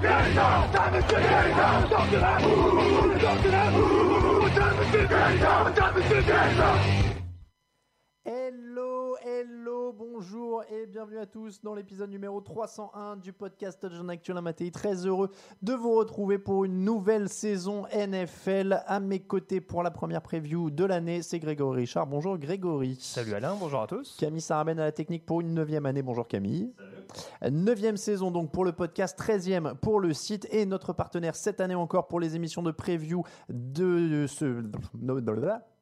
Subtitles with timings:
[0.00, 1.22] 天上，咱们是天
[1.56, 2.40] 上，站起来，
[3.20, 3.66] 站起来，
[4.54, 7.07] 咱们是天上，咱们是天上。
[8.30, 14.70] Hello, hello, bonjour et bienvenue à tous dans l'épisode numéro 301 du podcast Touchdown Actuel Matéi.
[14.70, 15.30] Très heureux
[15.62, 18.82] de vous retrouver pour une nouvelle saison NFL.
[18.86, 22.06] À mes côtés pour la première preview de l'année, c'est Grégory Richard.
[22.06, 22.98] Bonjour Grégory.
[23.00, 24.18] Salut Alain, bonjour à tous.
[24.20, 26.02] Camille Sarabène à la technique pour une neuvième année.
[26.02, 26.74] Bonjour Camille.
[27.50, 31.74] Neuvième saison donc pour le podcast, 13e pour le site et notre partenaire cette année
[31.74, 34.64] encore pour les émissions de preview de ce...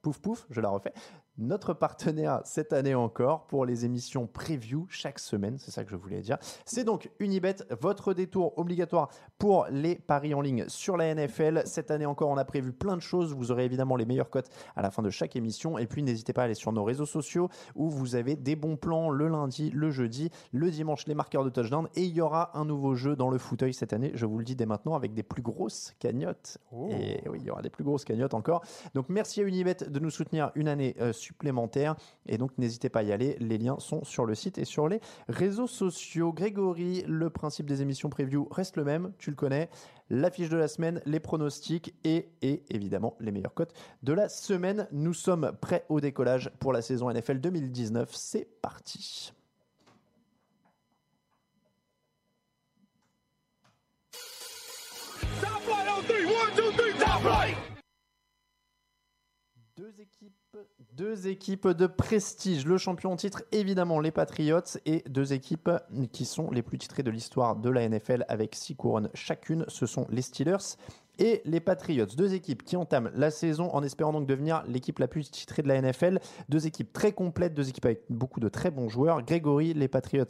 [0.00, 0.92] Pouf pouf, je la refais.
[1.38, 5.96] Notre partenaire cette année encore pour les émissions preview chaque semaine, c'est ça que je
[5.96, 6.38] voulais dire.
[6.64, 11.62] C'est donc Unibet, votre détour obligatoire pour les paris en ligne sur la NFL.
[11.66, 13.34] Cette année encore, on a prévu plein de choses.
[13.34, 15.76] Vous aurez évidemment les meilleures cotes à la fin de chaque émission.
[15.76, 18.76] Et puis, n'hésitez pas à aller sur nos réseaux sociaux où vous avez des bons
[18.76, 21.86] plans le lundi, le jeudi, le dimanche, les marqueurs de touchdown.
[21.96, 24.44] Et il y aura un nouveau jeu dans le fauteuil cette année, je vous le
[24.44, 26.56] dis dès maintenant, avec des plus grosses cagnottes.
[26.88, 28.62] Et oui, il y aura des plus grosses cagnottes encore.
[28.94, 31.96] Donc, merci à Unibet de nous soutenir une année euh, supplémentaire.
[32.26, 33.36] Et donc, n'hésitez pas à y aller.
[33.40, 36.32] Les liens sont sur le site et sur les réseaux sociaux.
[36.32, 39.12] Grégory, le principe des émissions preview reste le même.
[39.18, 39.68] Tu le connais.
[40.08, 44.86] L'affiche de la semaine, les pronostics et, et évidemment les meilleures cotes de la semaine.
[44.92, 48.14] Nous sommes prêts au décollage pour la saison NFL 2019.
[48.14, 49.32] C'est parti.
[59.76, 60.34] Deux équipes,
[60.92, 62.66] deux équipes de prestige.
[62.66, 65.70] Le champion en titre, évidemment, les Patriots, et deux équipes
[66.12, 69.64] qui sont les plus titrées de l'histoire de la NFL avec six couronnes chacune.
[69.68, 70.76] Ce sont les Steelers
[71.18, 72.06] et les Patriots.
[72.16, 75.68] Deux équipes qui entament la saison en espérant donc devenir l'équipe la plus titrée de
[75.68, 76.20] la NFL.
[76.48, 79.22] Deux équipes très complètes, deux équipes avec beaucoup de très bons joueurs.
[79.22, 80.24] Grégory, les Patriots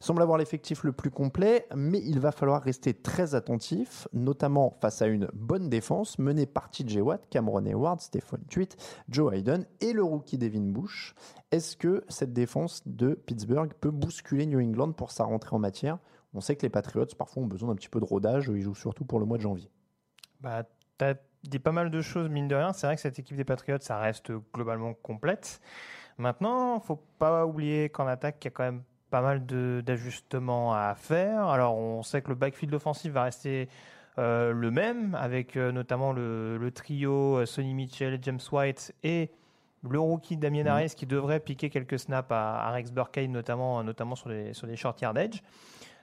[0.00, 5.02] semblent avoir l'effectif le plus complet, mais il va falloir rester très attentif, notamment face
[5.02, 8.76] à une bonne défense menée par TJ Watt, Cameron Hayward, Stephen Tweet,
[9.08, 11.14] Joe Hayden et le rookie Devin Bush.
[11.50, 15.98] Est-ce que cette défense de Pittsburgh peut bousculer New England pour sa rentrée en matière?
[16.34, 18.74] On sait que les Patriots parfois ont besoin d'un petit peu de rodage, ils jouent
[18.74, 19.70] surtout pour le mois de janvier.
[20.42, 20.64] Bah,
[20.98, 21.14] tu as
[21.44, 22.72] dit pas mal de choses, mine de rien.
[22.72, 25.60] C'est vrai que cette équipe des Patriots, ça reste globalement complète.
[26.18, 30.94] Maintenant, faut pas oublier qu'en attaque, il y a quand même pas mal d'ajustements à
[30.94, 31.46] faire.
[31.46, 33.68] Alors, on sait que le backfield offensif va rester
[34.18, 39.30] euh, le même, avec euh, notamment le, le trio euh, Sonny Mitchell, James White et
[39.88, 44.14] le rookie Damien Harris qui devrait piquer quelques snaps à, à Rex Burkhead, notamment, notamment
[44.14, 45.42] sur, les, sur les short yardage.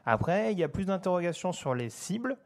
[0.06, 2.38] Après, il y a plus d'interrogations sur les cibles.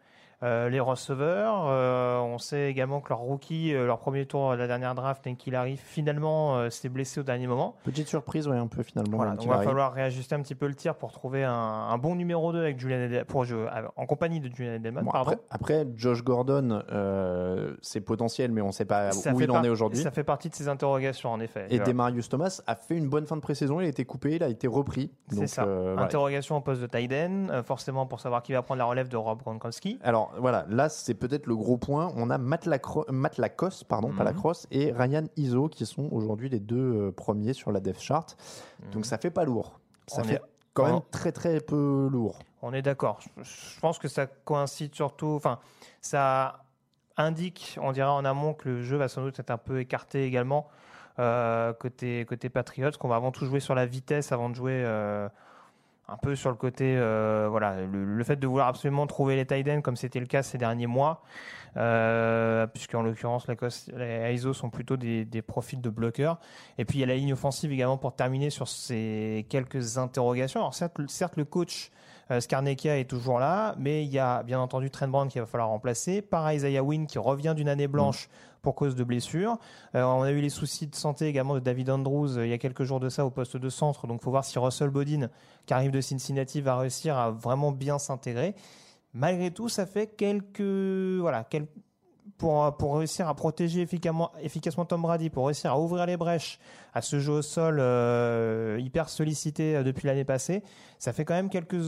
[0.41, 4.57] Euh, les receveurs, euh, on sait également que leur rookie, euh, leur premier tour de
[4.57, 7.75] la dernière draft, qu'il arrive, finalement s'est blessé au dernier moment.
[7.83, 9.17] Petite surprise, oui, un peu finalement.
[9.17, 9.69] Voilà, donc il va arrive.
[9.69, 12.79] falloir réajuster un petit peu le tir pour trouver un, un bon numéro 2 avec
[12.79, 15.03] Julian Edel- pour euh, en compagnie de Julian Edelman.
[15.05, 16.81] Bon, après, après, Josh Gordon,
[17.81, 20.01] c'est potentiel, mais on ne sait pas Ça où il en est aujourd'hui.
[20.01, 21.67] Ça fait partie de ces interrogations, en effet.
[21.69, 21.79] Et.
[21.83, 24.47] Demarius Thomas a fait une bonne fin de pré-saison, il a été coupé, il a
[24.47, 25.11] été repris.
[25.29, 25.63] C'est ça.
[25.97, 29.41] Interrogation au poste de euh, forcément pour savoir qui va prendre la relève de Rob
[29.41, 29.99] Gronkowski.
[30.03, 32.11] Alors voilà, là c'est peut-être le gros point.
[32.15, 34.25] On a Matt, Lacro- Matt Lacoste, pardon, pas Mhm.
[34.25, 36.77] Lacrosse, et Ryan Iso qui sont aujourd'hui les deux
[37.07, 38.35] euh, premiers sur la depth chart.
[38.91, 39.79] Donc ça fait pas lourd.
[40.07, 40.41] Ça On fait est-
[40.73, 42.39] quand même très très peu lourd.
[42.61, 43.19] On est d'accord.
[43.41, 45.59] Je, pense que ça coïncide surtout, enfin,
[46.01, 46.63] ça
[47.17, 50.23] indique, on dirait en amont que le jeu va sans doute être un peu écarté
[50.25, 50.67] également
[51.19, 54.81] euh, côté côté Patriots, qu'on va avant tout jouer sur la vitesse avant de jouer
[54.83, 55.29] euh,
[56.09, 59.45] un peu sur le côté, euh, voilà, le, le fait de vouloir absolument trouver les
[59.45, 61.21] tight ends comme c'était le cas ces derniers mois,
[61.77, 66.39] euh, puisqu'en l'occurrence, la cos- les ISO sont plutôt des, des profils de bloqueurs.
[66.77, 70.59] Et puis il y a la ligne offensive également pour terminer sur ces quelques interrogations.
[70.59, 71.89] Alors certes, le- certes le coach
[72.31, 75.47] euh, Skarnekia est toujours là, mais il y a bien entendu Trent Brown qu'il va
[75.47, 78.29] falloir remplacer, par Isaiah Wynn qui revient d'une année blanche
[78.63, 79.59] pour cause de blessure.
[79.93, 82.53] Euh, on a eu les soucis de santé également de David Andrews euh, il y
[82.53, 85.29] a quelques jours de ça au poste de centre, donc faut voir si Russell Bodin,
[85.67, 88.55] qui arrive de Cincinnati, va réussir à vraiment bien s'intégrer.
[89.13, 91.67] Malgré tout, ça fait quelques voilà, quel-
[92.37, 96.57] pour, pour réussir à protéger efficacement, efficacement Tom Brady, pour réussir à ouvrir les brèches
[96.93, 100.63] à ce jeu au sol euh, hyper sollicité depuis l'année passée,
[100.99, 101.81] ça fait quand même quelques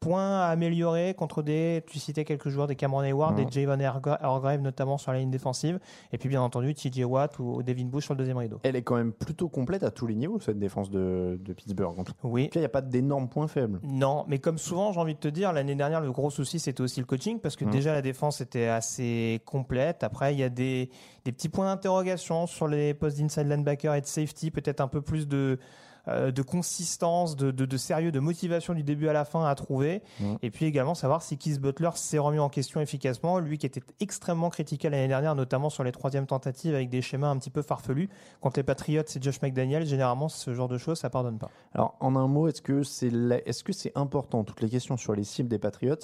[0.00, 4.18] points à améliorer contre des, tu citais quelques joueurs, des Cameron Hayward, des Javon Hargra-
[4.20, 5.78] Hargrave notamment sur la ligne défensive,
[6.10, 8.58] et puis bien entendu TJ Watt ou Devin Bush sur le deuxième rideau.
[8.62, 11.98] Elle est quand même plutôt complète à tous les niveaux, cette défense de, de Pittsburgh.
[11.98, 12.48] En tout cas, Oui.
[12.54, 13.78] il n'y a pas d'énormes points faibles.
[13.82, 16.80] Non, mais comme souvent, j'ai envie de te dire, l'année dernière, le gros souci, c'était
[16.80, 17.70] aussi le coaching, parce que Mhm.
[17.70, 20.02] déjà, la défense était assez complète.
[20.02, 20.88] Après, il y a des,
[21.26, 25.02] des petits points d'interrogation sur les postes d'inside linebacker et de safety, peut-être un peu
[25.02, 25.58] plus de,
[26.08, 29.54] euh, de consistance, de, de, de sérieux, de motivation du début à la fin à
[29.54, 30.02] trouver.
[30.20, 30.38] Mhm.
[30.42, 33.82] Et puis également, savoir si Keith Butler s'est remis en question efficacement, lui qui était
[34.00, 37.62] extrêmement critiqué l'année dernière, notamment sur les troisièmes tentatives avec des schémas un petit peu
[37.62, 38.08] farfelus.
[38.40, 41.50] Contre les Patriots et Josh McDaniel, généralement, ce genre de choses, ça pardonne pas.
[41.74, 44.96] Alors, en un mot, est-ce que c'est la- est-ce que c'est important toutes les questions
[44.96, 45.96] sur les cibles des Patriots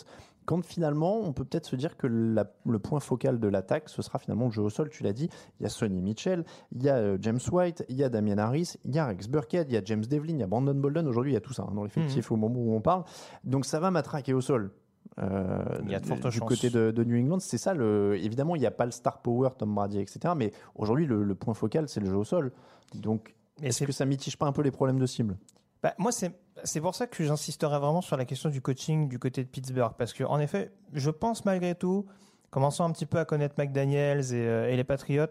[0.47, 4.01] quand finalement on peut peut-être se dire que la- le point focal de l'attaque ce
[4.01, 4.89] sera finalement le jeu au sol.
[4.89, 5.29] Tu l'as dit,
[5.61, 8.39] il y a Sonny Mitchell, il y a euh, James White, il y a Damien
[8.39, 10.75] Harris, il y a Rex Burkhead, il y a James Devlin, il y a Brandon
[10.75, 11.07] Bolden.
[11.07, 13.05] Aujourd'hui, il y a tout ça hein, dans l'effectif au moment où on parle.
[13.45, 14.71] Donc ça va matraquer au sol.
[15.19, 16.49] Euh, Il y a de fortes du chances.
[16.49, 17.75] côté de, de New England, c'est ça.
[17.75, 20.35] Le, évidemment, il n'y a pas le star power, Tom Brady, etc.
[20.37, 22.53] Mais aujourd'hui, le, le point focal, c'est le jeu au sol.
[22.95, 25.37] Donc, est-ce que ça mitige pas un peu les problèmes de cible?
[25.87, 29.44] Bah, moi, c'est pour ça que j'insisterai vraiment sur la question du coaching du côté
[29.44, 29.93] de Pittsburgh.
[29.97, 32.06] Parce que, en effet, je pense malgré tout,
[32.50, 35.27] commençant un petit peu à connaître McDaniels et, euh, et les Patriots,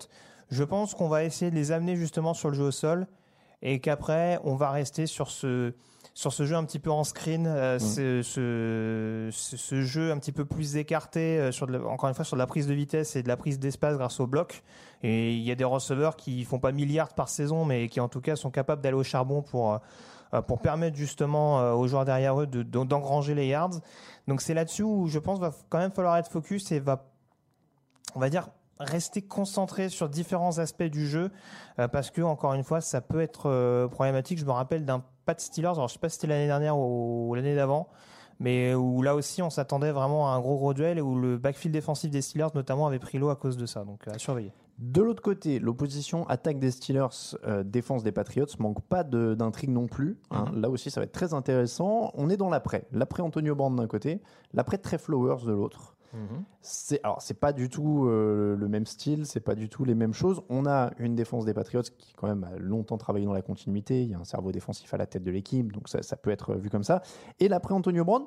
[0.49, 3.05] je pense qu'on va essayer de les amener justement sur le jeu au sol
[3.61, 5.73] et qu'après, on va rester sur ce,
[6.13, 10.19] sur ce jeu un petit peu en screen, euh, ce, ce, ce- ce jeu un
[10.19, 12.67] petit peu plus écarté, euh, sur de la- encore une fois sur de la prise
[12.67, 14.63] de vitesse et de la prise d'espace grâce au bloc.
[15.03, 18.07] Et il y a des receveurs qui font pas milliards par saison, mais qui en
[18.07, 19.79] tout cas sont capables d'aller au charbon pour,
[20.41, 23.79] pour permettre justement euh, aux joueurs derrière eux de- de- d'engranger les yards.
[24.27, 27.05] Donc c'est là-dessus où je pense va quand même falloir être focus et va,
[28.15, 28.47] on va dire,
[28.79, 31.31] rester concentré sur différents aspects du jeu
[31.79, 34.37] euh, parce que encore une fois ça peut être euh, problématique.
[34.39, 37.29] Je me rappelle d'un Pat Steelers, alors je sais pas si c'était l'année dernière ou,
[37.29, 37.87] ou l'année d'avant,
[38.39, 41.37] mais où là aussi on s'attendait vraiment à un gros gros duel et où le
[41.37, 43.85] backfield défensif des Steelers notamment avait pris l'eau à cause de ça.
[43.85, 44.51] Donc à surveiller.
[44.77, 47.07] De l'autre côté, l'opposition attaque des Steelers,
[47.45, 50.17] euh, défense des Patriots, manque pas d'intrigue non plus.
[50.31, 50.45] hein.
[50.53, 52.11] Là aussi, ça va être très intéressant.
[52.15, 52.85] On est dans l'après.
[52.91, 54.21] L'après Antonio Brand d'un côté,
[54.53, 55.93] l'après Trey Flowers de l'autre.
[56.61, 59.95] C'est alors c'est pas du tout euh, le même style, c'est pas du tout les
[59.95, 60.41] mêmes choses.
[60.47, 64.01] On a une défense des Patriots qui quand même a longtemps travaillé dans la continuité.
[64.03, 66.29] Il y a un cerveau défensif à la tête de l'équipe, donc ça, ça peut
[66.31, 67.01] être vu comme ça.
[67.41, 68.23] Et l'après Antonio Brown,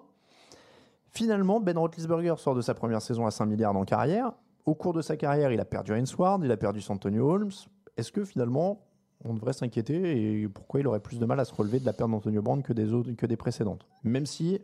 [1.11, 4.33] finalement Ben Roethlisberger sort de sa première saison à 5 milliards en carrière.
[4.69, 7.53] Au cours de sa carrière, il a perdu Heinz Ward, il a perdu Santonio Holmes.
[7.97, 8.83] Est-ce que finalement
[9.25, 11.95] on devrait s'inquiéter et pourquoi il aurait plus de mal à se relever de la
[11.95, 13.87] perte d'Antonio Brown que des autres que des précédentes?
[14.05, 14.61] Même si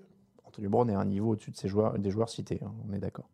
[0.46, 2.92] Antonio Brown est à un niveau au-dessus de ses joueurs, des joueurs cités, hein, on
[2.92, 3.30] est d'accord.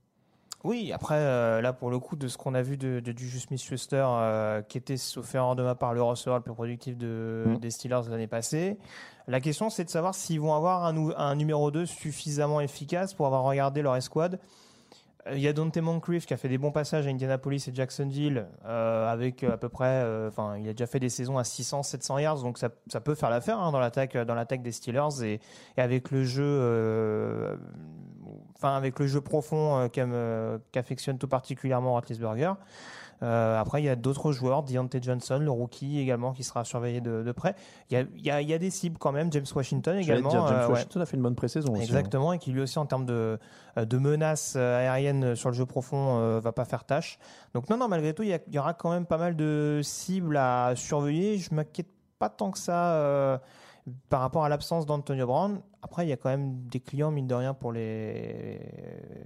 [0.63, 3.29] Oui, après, euh, là, pour le coup, de ce qu'on a vu de, de, du
[3.29, 6.97] Juice Smith-Schuster, euh, qui était, sauf erreur de ma part, le receveur le plus productif
[6.97, 7.57] de, Mm.
[7.57, 8.79] des Steelers l'année passée,
[9.27, 13.27] la question, c'est de savoir s'ils vont avoir un, un numéro 2 suffisamment efficace pour
[13.27, 14.39] avoir regardé leur escouade.
[15.27, 17.75] Euh, Il y a Dante Moncrief qui a fait des bons passages à Indianapolis et
[17.75, 21.45] Jacksonville, euh, avec euh, à peu près, enfin, il a déjà fait des saisons à
[21.45, 25.23] 600, 700 yards, donc ça, peut faire l'affaire hein, dans l'attaque, dans l'attaque des Steelers
[25.23, 25.41] et,
[25.77, 27.59] avec le jeu,
[28.57, 29.89] enfin avec le jeu profond
[30.73, 32.53] qu'affectionne tout particulièrement Roethlisberger.
[33.23, 37.01] Euh, après, il y a d'autres joueurs, Deontay Johnson, le rookie également, qui sera surveillé
[37.01, 37.55] de, de près.
[37.91, 39.99] Il y, a, il, y a, il y a des cibles quand même, James Washington
[39.99, 40.29] également.
[40.31, 40.73] dire, James euh, ouais.
[40.73, 41.81] Washington a fait une bonne pré-saison aussi.
[41.81, 41.85] hein.
[41.85, 43.39] Exactement, et qui lui aussi en termes de,
[43.77, 47.19] euh, de menaces aériennes sur le jeu profond euh, va pas faire tâche.
[47.55, 49.37] Donc non, non, malgré tout, il y, a- il y aura quand même pas mal
[49.37, 51.37] de cibles à surveiller.
[51.39, 53.41] Je m'inquiète pas tant que ça
[54.09, 55.61] par rapport à l'absence d'Antonio Brown.
[55.83, 58.61] Après, il y a quand même des clients mine de rien pour les,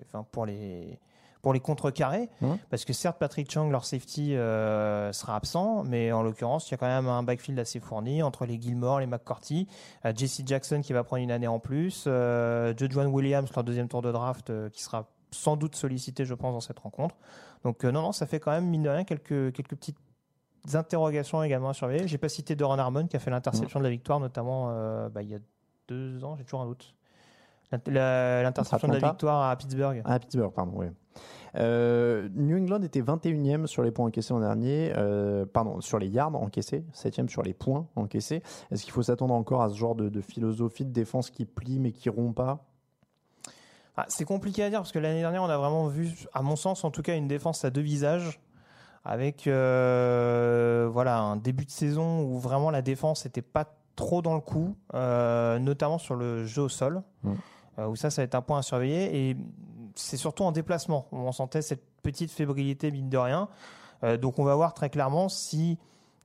[0.06, 0.98] enfin pour les
[1.44, 2.56] pour les contrecarrer, Mhm.
[2.70, 6.74] parce que certes Patrick Chung, leur safety, euh, sera absent, mais en l'occurrence, il y
[6.74, 9.68] a quand même un backfield assez fourni entre les Gilmore, les McCourty,
[10.06, 13.88] euh, Jesse Jackson qui va prendre une année en plus, euh, Juan Williams, leur deuxième
[13.88, 17.14] tour de draft, euh, qui sera sans doute sollicité, je pense, dans cette rencontre.
[17.62, 19.98] Donc euh, non, non, ça fait quand même, mine de rien, quelques, quelques petites
[20.72, 22.08] interrogations également à surveiller.
[22.08, 24.68] J'ai pas cité Doran Harmon qui a fait l'interception de la victoire, notamment
[25.10, 25.38] bah, il y a
[25.88, 26.94] deux ans, j'ai toujours un doute.
[27.86, 30.00] L'interception de la victoire à Pittsburgh.
[30.04, 30.86] Ah, Pittsburgh, pardon, oui.
[31.56, 36.08] Euh, New England était 21e sur les points encaissés l'an dernier, euh, pardon, sur les
[36.08, 38.42] yards encaissés, 7e sur les points encaissés.
[38.70, 41.78] Est-ce qu'il faut s'attendre encore à ce genre de, de philosophie de défense qui plie
[41.78, 42.64] mais qui rompt pas?
[43.96, 46.56] Ah, c'est compliqué à dire parce que l'année dernière, on a vraiment vu, à mon
[46.56, 48.40] sens, en tout cas, une défense à deux visages.
[49.06, 54.34] Avec euh, voilà, un début de saison où vraiment la défense n'était pas trop dans
[54.34, 57.02] le coup, euh, notamment sur le jeu au sol,
[57.78, 59.28] euh, où ça, ça va être un point à surveiller.
[59.28, 59.36] Et
[59.94, 63.48] c'est surtout en déplacement on sentait cette petite fébrilité, mine de rien.
[64.02, 65.78] Euh, donc on va voir très clairement si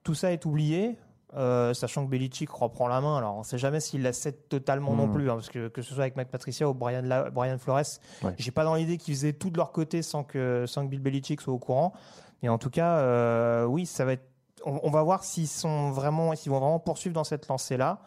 [0.04, 0.98] tout ça est oublié.
[1.38, 4.48] euh, sachant que Belichick reprend la main, alors on ne sait jamais s'il la cède
[4.50, 5.14] totalement non Mm.
[5.14, 7.84] plus, hein, parce que que ce soit avec Mac Patricia ou Brian, La- Brian Flores,
[8.24, 8.34] Ouais.
[8.40, 11.00] j'ai pas dans l'idée qu'ils faisaient tout de leur côté sans que, sans que Bill
[11.02, 11.94] Belichick soit au courant.
[12.42, 14.26] Mais en tout cas, euh, oui, ça va être.
[14.66, 18.00] On, on va voir s'ils sont vraiment, s'ils vont vraiment poursuivre dans cette lancée-là,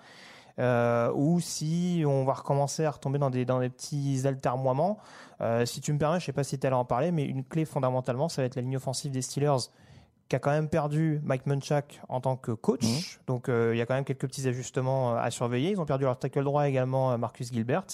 [0.58, 4.98] euh, ou si on va recommencer à retomber dans des dans des petits altermoiements.
[5.40, 7.44] Euh, si tu me permets, je sais pas si tu allais en parler, mais une
[7.44, 9.68] clé fondamentalement, ça va être la ligne offensive des Steelers
[10.28, 13.20] qui a quand même perdu Mike Munchak en tant que coach.
[13.26, 15.70] Donc euh, il y a quand même quelques petits ajustements euh, à surveiller.
[15.70, 17.84] Ils ont perdu leur tackle droit également, Marcus Gilbert.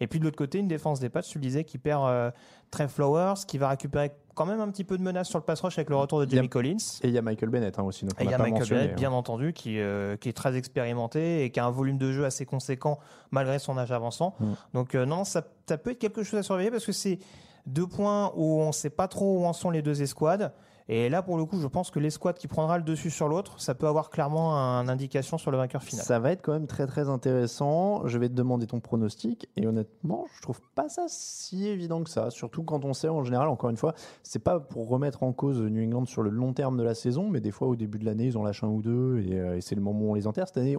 [0.00, 2.32] Et puis de l'autre côté, une défense des Pats, tu le disais, qui perd
[2.72, 5.60] Trey Flowers, qui va récupérer quand même un petit peu de menace sur le pass
[5.60, 6.76] rush avec le retour de Il y a- Jamie Collins.
[7.02, 8.06] Et il y a Michael Bennett hein, aussi.
[8.06, 8.98] Donc on Et il y a Michael mentionné, Bennett, hein.
[8.98, 12.24] bien entendu, qui, euh, qui est très expérimenté et qui a un volume de jeu
[12.24, 12.98] assez conséquent
[13.30, 14.34] malgré son âge avançant.
[14.40, 14.52] Mm.
[14.72, 17.18] Donc euh, non, ça, ça peut être quelque chose à surveiller parce que c'est
[17.66, 20.52] deux points où on ne sait pas trop où en sont les deux escouades.
[20.94, 23.58] Et là, pour le coup, je pense que l'escouade qui prendra le dessus sur l'autre,
[23.58, 26.04] ça peut avoir clairement une indication sur le vainqueur final.
[26.04, 28.06] Ça va être quand même très très intéressant.
[28.06, 32.10] Je vais te demander ton pronostic et honnêtement, je trouve pas ça si évident que
[32.10, 32.28] ça.
[32.28, 35.62] Surtout quand on sait en général, encore une fois, c'est pas pour remettre en cause
[35.62, 38.04] New England sur le long terme de la saison, mais des fois au début de
[38.04, 40.26] l'année ils en lâchent un ou deux et, euh, c'est le moment où on les
[40.26, 40.46] enterre.
[40.46, 40.76] Cette année,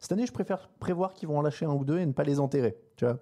[0.00, 2.24] cette année, je préfère prévoir qu'ils vont en lâcher un ou deux et ne pas
[2.24, 2.76] les enterrer.
[2.96, 3.18] Tu vois.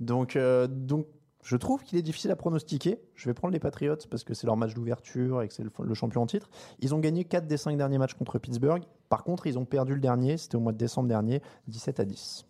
[0.00, 1.06] Donc euh, donc
[1.44, 2.98] je trouve qu'il est difficile à pronostiquer.
[3.14, 5.94] Je vais prendre les Patriots parce que c'est leur match d'ouverture et que c'est le,
[5.94, 6.48] champion en titre.
[6.80, 8.82] Ils ont gagné 4 des 5 derniers matchs contre Pittsburgh.
[9.10, 12.06] Par contre, ils ont perdu le dernier, c'était au mois de décembre dernier, 17 à
[12.06, 12.46] 10.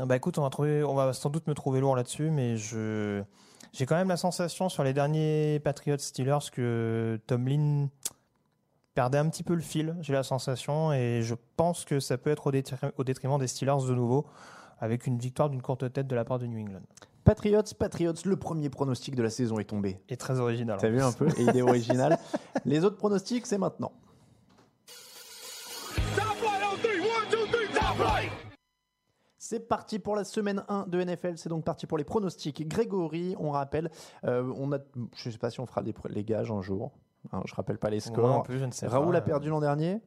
[0.00, 4.08] Ah Bah écoute, on va, sans doute me trouver lourd là-dessus, mais j'ai quand même
[4.08, 7.88] la sensation sur les derniers Patriots Steelers que Tomlin
[8.94, 12.30] perdait un petit peu le fil, j'ai la sensation, et je pense que ça peut
[12.30, 12.48] être
[12.96, 14.26] au détriment des Steelers de nouveau,
[14.80, 16.82] avec une victoire d'une courte tête de la part de New England.
[17.24, 19.98] Patriots, Patriots, le premier pronostic de la saison est tombé.
[20.08, 20.78] Et très original.
[20.80, 21.28] T'as vu un peu?
[21.38, 22.18] Et il est original.
[22.64, 23.92] Les autres pronostics, c'est maintenant.
[29.38, 32.66] C'est parti pour la semaine 1 de NFL, c'est donc parti pour les pronostics.
[32.66, 33.90] Grégory, on rappelle,
[34.24, 34.78] euh, on a,
[35.16, 36.92] je ne sais pas si on fera pr- les gages un jour,
[37.32, 38.42] Hein, je rappelle pas les scores.
[38.42, 39.18] plus, je ne sais Raoul pas.
[39.18, 40.00] a perdu l'an dernier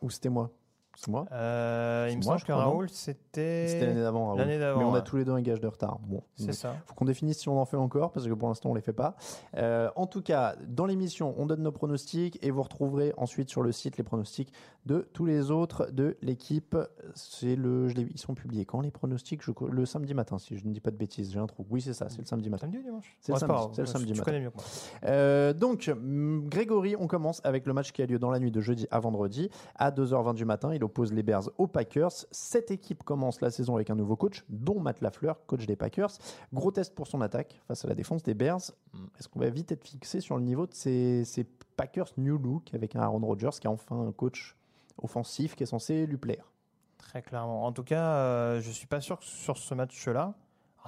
[0.00, 0.50] Ou c'était moi?
[0.96, 3.66] C'est moi Euh, il me moi, semble que Raoul, c'était.
[3.68, 4.38] C'était l'année d'avant, Raoul.
[4.38, 5.02] L'année d'avant, Mais on a ouais.
[5.04, 5.98] tous les deux un gage de retard.
[6.00, 6.74] Bon, C'est ça.
[6.86, 8.92] faut qu'on définisse si on en fait encore, parce que pour l'instant, on les fait
[8.92, 9.16] pas.
[9.56, 13.62] Euh, en tout cas, dans l'émission, on donne nos pronostics et vous retrouverez ensuite sur
[13.62, 14.52] le site les pronostics
[14.86, 16.76] de tous les autres de l'équipe.
[17.14, 20.66] C'est le, je ils sont publiés quand les pronostics Je- Le samedi matin, si je
[20.66, 21.32] ne dis pas de bêtises.
[21.32, 21.64] J'ai un trou.
[21.70, 22.62] Oui, c'est ça, c'est le samedi matin.
[22.66, 23.16] Samedi ou dimanche?
[23.20, 24.24] C'est le pas samedi, c'est le samedi Tu matin.
[24.24, 24.64] connais mieux que moi.
[25.04, 28.50] Euh, donc, hum, Grégory, on commence avec le match qui a lieu dans la nuit
[28.50, 30.74] de jeudi à vendredi à 2h20 du matin.
[30.74, 32.12] Il oppose les Bears aux Packers.
[32.30, 36.10] Cette équipe commence la saison avec un nouveau coach, dont Matt Lafleur, coach des Packers.
[36.52, 38.72] Gros test pour son attaque face à la défense des Bears.
[39.18, 41.44] Est-ce qu'on va vite être fixé sur le niveau de ces, ces
[41.76, 44.56] Packers New Look avec un Aaron Rodgers qui a enfin un coach
[45.00, 46.52] offensif qui est censé lui plaire?
[46.98, 47.64] Très clairement.
[47.64, 50.34] En tout cas, euh, je suis pas sûr que sur ce match-là.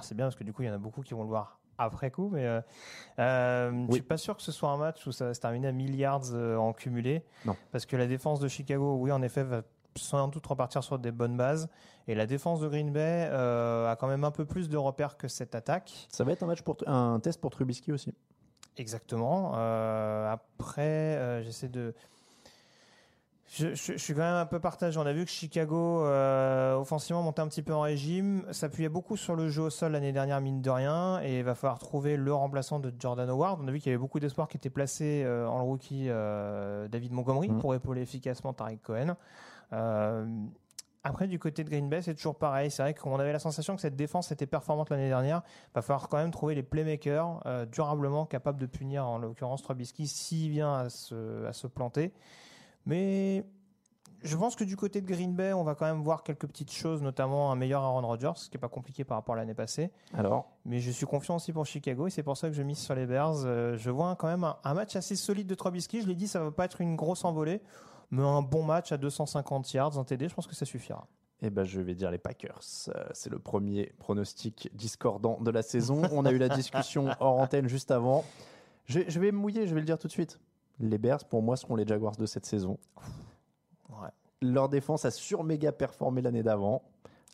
[0.01, 1.59] C'est bien parce que du coup, il y en a beaucoup qui vont le voir
[1.77, 2.61] après coup, mais euh,
[3.19, 5.67] euh, je suis pas sûr que ce soit un match où ça va se terminer
[5.67, 7.23] à milliards euh, en cumulé.
[7.45, 7.55] Non.
[7.71, 9.61] Parce que la défense de Chicago, oui, en effet, va
[9.97, 11.69] sans doute repartir sur des bonnes bases.
[12.07, 15.17] Et la défense de Green Bay euh, a quand même un peu plus de repères
[15.17, 16.07] que cette attaque.
[16.09, 18.13] Ça va être un, match pour, un test pour Trubisky aussi.
[18.77, 19.53] Exactement.
[19.55, 21.93] Euh, après, euh, j'essaie de.
[23.47, 24.99] Je, je- je suis quand même un peu partagé.
[24.99, 29.15] On a vu que Chicago, euh, offensivement, montait un petit peu en régime, s'appuyait beaucoup
[29.17, 32.17] sur le jeu au sol l'année dernière, mine de rien, et il va falloir trouver
[32.17, 33.59] le remplaçant de Jordan Howard.
[33.61, 36.05] On a vu qu'il y avait beaucoup d'espoirs qui étaient placés euh, en le rookie
[36.09, 37.59] euh, David Montgomery Mhm.
[37.59, 39.15] pour épauler efficacement Tariq Cohen.
[41.07, 42.71] Après, du côté de Green Bay, c'est toujours pareil.
[42.71, 45.43] C'est vrai qu'on avait la sensation que cette défense était performante l'année dernière.
[45.69, 50.07] Il va falloir quand même trouver les playmakers durablement capables de punir, en l'occurrence Trubisky,
[50.07, 52.11] s'il vient à se, à se planter.
[52.85, 53.45] Mais
[54.23, 56.71] je pense que du côté de Green Bay, on va quand même voir quelques petites
[56.71, 59.53] choses, notamment un meilleur Aaron Rodgers, ce qui n'est pas compliqué par rapport à l'année
[59.53, 59.91] passée.
[60.13, 62.79] Alors, Mais je suis confiant aussi pour Chicago et c'est pour ça que je mise
[62.79, 63.45] sur les Bears.
[63.45, 66.01] Euh, je vois quand même un, un match assez solide de Trubisky.
[66.01, 67.61] Je l'ai dit, ça va pas être une grosse envolée,
[68.11, 71.07] mais un bon match à 250 yards, un TD, je pense que ça suffira.
[71.41, 72.61] Eh ben, je vais dire les Packers.
[72.87, 76.01] Euh, c'est le premier pronostic discordant de la saison.
[76.11, 78.23] On a eu la discussion hors antenne juste avant.
[78.85, 80.39] Je, je vais me mouiller, je vais le dire tout de suite.
[80.79, 82.77] Les Bears, pour moi, seront les Jaguars de cette saison.
[83.89, 84.09] Ouais.
[84.41, 86.81] Leur défense a sur-méga performé l'année d'avant.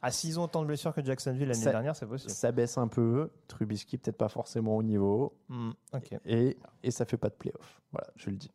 [0.04, 2.32] Ah, s'ils ont autant de blessures que Jacksonville l'année Ça- dernière, c'est possible.
[2.32, 3.30] Ça baisse un peu.
[3.48, 5.34] Trubisky, peut-être pas forcément au niveau.
[5.50, 6.16] Hmm, ok.
[6.26, 7.82] Et, et ça fait pas de playoff.
[7.92, 8.52] Voilà, je le dis.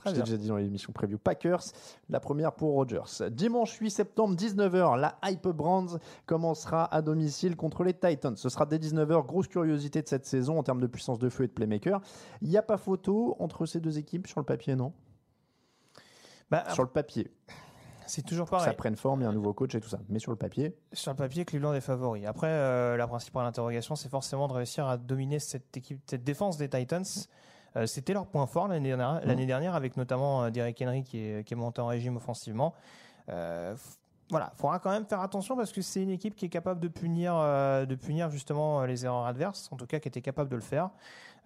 [0.00, 1.18] Très je l'ai déjà dit dans l'émission preview.
[1.18, 1.62] Packers,
[2.08, 3.28] la première pour Rodgers.
[3.30, 8.36] Dimanche 8 septembre, 19h, la Hype Brands commencera à domicile contre les Titans.
[8.36, 9.26] Ce sera dès 19h.
[9.26, 12.00] Grosse curiosité de cette saison en termes de puissance de feu et de playmaker.
[12.40, 14.92] Il n'y a pas photo entre ces deux équipes sur le papier, non?
[16.50, 17.30] Bah, Sur le papier.
[18.06, 18.66] c'est toujours pareil.
[18.66, 20.00] ça prenne forme, il y a un nouveau coach et tout ça.
[20.08, 22.26] Mais sur le papier, Sur le papier, Cleveland est favori.
[22.26, 26.56] Après, euh, la principale interrogation, c'est forcément de réussir à dominer cette équipe, cette défense
[26.56, 27.04] des Titans.
[27.76, 31.18] Euh, C'était leur point fort l'année dernière, l'année dernière, avec notamment euh, Derrick Henry qui
[31.18, 32.74] est, qui est monté en régime offensivement.
[33.28, 33.74] Euh,
[34.30, 36.88] voilà, faudra quand même faire attention parce que c'est une équipe qui est capable de
[36.88, 40.50] punir, euh, de punir justement euh, les erreurs adverses, en tout cas qui était capable
[40.50, 40.90] de le faire.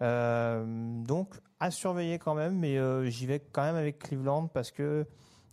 [0.01, 2.77] Donc à surveiller quand même, mais
[3.09, 5.07] j'y vais quand même avec Cleveland parce que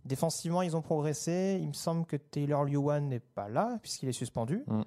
[0.05, 1.59] défensivement ils ont progressé.
[1.61, 4.64] Il me semble que Taylor Lewan n'est pas là puisqu'il est suspendu.
[4.67, 4.83] Mm.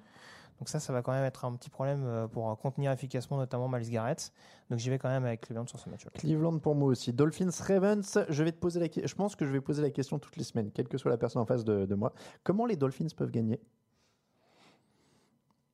[0.58, 3.36] Donc ça, ça va quand même être un petit problème euh, pour euh, contenir efficacement
[3.36, 4.32] notamment Miles Garrett.
[4.70, 6.10] Donc j'y vais quand même avec Cleveland sur ce match-là.
[6.14, 7.12] Cleveland pour moi aussi.
[7.12, 10.18] Dolphins, Ravens, je vais te poser la Je pense que je vais poser la question
[10.18, 12.12] toutes les semaines, quelle que soit la personne en face de moi.
[12.42, 13.60] Comment les Dolphins peuvent gagner?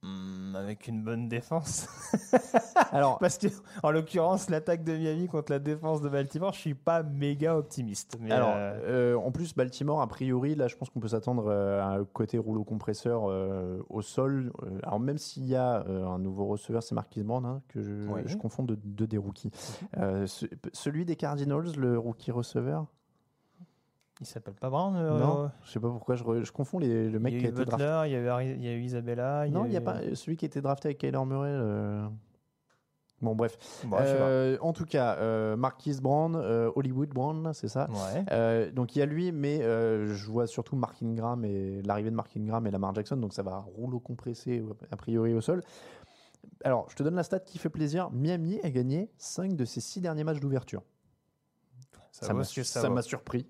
[0.05, 1.87] Hmm, avec une bonne défense.
[2.91, 3.47] Alors, Parce que,
[3.85, 8.17] en l'occurrence, l'attaque de Miami contre la défense de Baltimore, je suis pas méga optimiste.
[8.21, 11.47] Mais Alors, euh, euh, en plus, Baltimore, a priori, là, je pense qu'on peut s'attendre
[11.47, 14.53] euh, à un côté rouleau compresseur euh, au sol.
[14.83, 18.23] Alors, même s'il y a un nouveau receveur, c'est Marquis Brown, hein, que je, Oui.
[18.27, 19.53] je confonds de, de des rookies.
[19.95, 22.87] Ce- celui des Cardinals, le rookie receveur?
[24.23, 24.95] Il s'appelle pas Brown.
[24.97, 27.49] euh, Non, je sais pas pourquoi, je, re- je confonds les, le mec qui a
[27.51, 28.09] été drafté.
[28.09, 29.47] Il y a eu, Ari- il y a eu Isabella.
[29.49, 31.51] Non, il n'y a eu- pas euh, celui qui a été drafté avec Kyler Murray.
[31.51, 32.07] euh.
[33.21, 33.57] Bon, bref.
[33.85, 33.99] Bon.
[34.01, 38.25] Euh, en tout cas, euh, Marquis Brown, euh, Hollywood Brown, c'est ça Ouais.
[38.33, 42.11] Euh, donc il y a lui, mais euh, je vois surtout Mark Ingram et l'arrivée
[42.11, 45.63] de Mark Ingram et Lamar Jackson, donc ça va rouleau compressé a priori au sol.
[46.65, 48.11] Alors, je te donne la stat qui fait plaisir.
[48.11, 50.83] Miami a gagné 5 de ses 6 derniers matchs d'ouverture.
[52.65, 53.47] Ça, m'a surpris.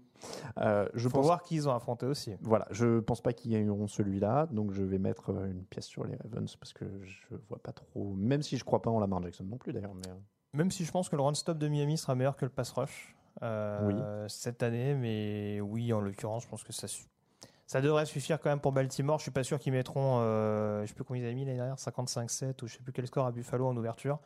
[0.59, 2.35] Euh, je Faut pense, voir qui ils ont affronté aussi.
[2.43, 6.05] voilà, je pense pas qu'ils gagneront celui-là, donc je vais mettre euh, une pièce sur
[6.05, 9.23] les Ravens parce que je vois pas trop, même si je crois pas en Lamar
[9.23, 9.95] Jackson non plus d'ailleurs.
[9.95, 10.15] Mais euh,
[10.55, 13.17] Même si je pense que le run-stop de Miami sera meilleur que le pass rush
[13.43, 18.61] euh, cette année, mais oui, en l'occurrence, je pense que ça devrait suffire quand même
[18.61, 19.19] pour Baltimore.
[19.19, 21.57] Je suis pas sûr qu'ils mettront, euh, je sais plus combien ils avaient mis l'année
[21.57, 24.19] dernière, 55-7 ou je sais plus quel score à Buffalo en ouverture.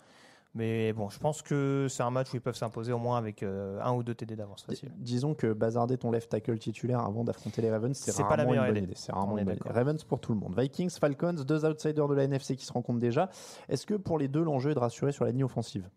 [0.56, 3.42] Mais bon, je pense que c'est un match où ils peuvent s'imposer au moins avec
[3.42, 4.90] euh, un ou deux TD d'avance facile.
[4.96, 8.52] disons que bazarder ton left tackle titulaire avant d'affronter les Ravens, c'est C'est pas rarement
[8.54, 8.94] la une bonne idée.
[8.96, 9.68] C'est rarement une bonne idée.
[9.68, 10.58] Ravens pour tout le monde.
[10.58, 13.28] Vikings, Falcons, deux outsiders de la NFC qui se rencontrent déjà.
[13.68, 15.90] Est-ce que pour les deux, l'enjeu est de rassurer sur la ligne offensive?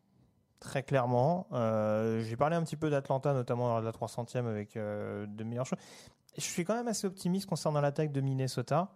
[0.59, 1.47] Très clairement.
[1.53, 5.43] Euh, J'ai parlé un petit peu d'Atlanta, notamment lors de la 300e avec euh, de
[5.45, 5.79] meilleures choses.
[6.37, 8.89] Je suis quand même assez optimiste concernant l'attaque de Minnesota.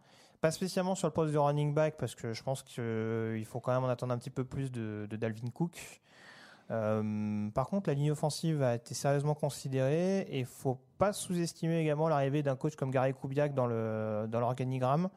[0.44, 3.74] Pas spécialement sur le poste de running back, parce que je pense qu'il faut quand
[3.74, 6.02] même en attendre un petit peu plus de, de Dalvin Cook.
[6.70, 11.80] Euh, par contre, la ligne offensive a été sérieusement considérée et il faut pas sous-estimer
[11.80, 15.08] également l'arrivée d'un coach comme Gary Kubiak dans le dans l'organigramme,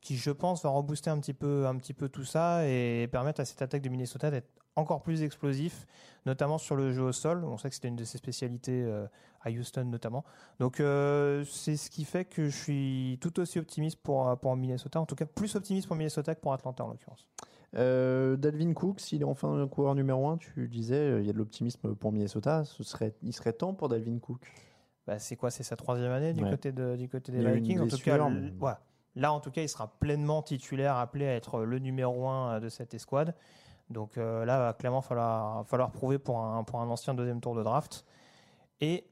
[0.00, 3.42] qui je pense va rebooster un petit peu un petit peu tout ça et permettre
[3.42, 5.86] à cette attaque de Minnesota d'être encore plus explosif,
[6.26, 7.44] notamment sur le jeu au sol.
[7.44, 9.06] On sait que c'était une de ses spécialités euh,
[9.42, 10.24] à Houston notamment.
[10.58, 15.00] Donc euh, c'est ce qui fait que je suis tout aussi optimiste pour pour Minnesota,
[15.00, 17.28] en tout cas plus optimiste pour Minnesota que pour Atlanta en l'occurrence.
[17.76, 21.30] Euh, Dalvin Cook, s'il est enfin un coureur numéro 1, tu disais, euh, il y
[21.30, 22.64] a de l'optimisme pour Minnesota.
[22.64, 24.40] Ce serait, il serait temps pour Dalvin Cook?
[25.08, 25.50] Bah, c'est quoi?
[25.50, 26.50] C'est sa troisième année du Ouais.
[26.50, 27.80] côté de, du côté des Vikings.
[27.80, 28.52] En tout cas, mais-
[29.16, 32.68] là en tout cas, il sera pleinement titulaire, appelé à être le numéro un de
[32.68, 33.34] cette escouade.
[33.90, 37.54] Donc euh, là, va clairement falloir falloir prouver pour un pour un ancien deuxième tour
[37.54, 38.04] de draft.
[38.80, 39.06] Et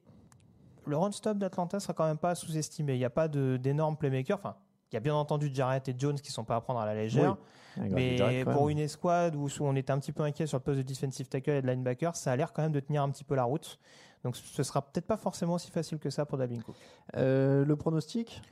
[0.87, 2.95] le run stop d'Atlanta sera quand même pas sous-estimé.
[2.95, 4.39] Il n'y a pas d'énormes playmakers.
[4.39, 4.57] Enfin,
[4.91, 6.95] il y a bien entendu Jarrett et Jones qui sont pas à prendre à la
[6.95, 7.37] légère.
[7.77, 10.79] Mais Jarrett, pour une escouade où on était un petit peu inquiet sur le poste
[10.79, 13.25] de defensive tackle et de linebacker, ça a l'air quand même de tenir un petit
[13.25, 13.79] peu la route.
[14.25, 16.77] Donc ce sera peut-être pas forcément aussi facile que ça pour Dalvin Cook.
[17.17, 18.43] Euh, le pronostic?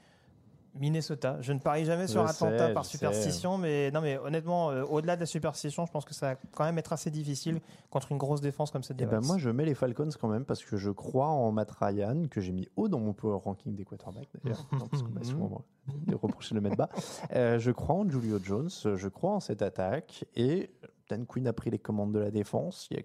[0.74, 1.38] Minnesota.
[1.40, 2.92] Je ne parie jamais sur Je Atlanta sais, par sais.
[2.92, 6.40] superstition, mais non, mais honnêtement, euh, au-delà de la superstition, je pense que ça va
[6.54, 9.37] quand même être assez difficile contre une grosse défense comme cette Eh des ben moi,
[9.38, 12.52] je mets les Falcons quand même parce que je crois en Matt Ryan, que j'ai
[12.52, 14.66] mis haut dans mon power ranking des quarterbacks d'ailleurs.
[14.90, 15.62] Parce qu'on m'a souvent
[16.22, 16.88] reproché de le mettre bas.
[17.35, 20.70] Euh, je crois en Julio Jones, je crois en cette attaque et
[21.09, 22.87] Dan Quinn a pris les commandes de la défense.
[22.90, 23.02] Il y a-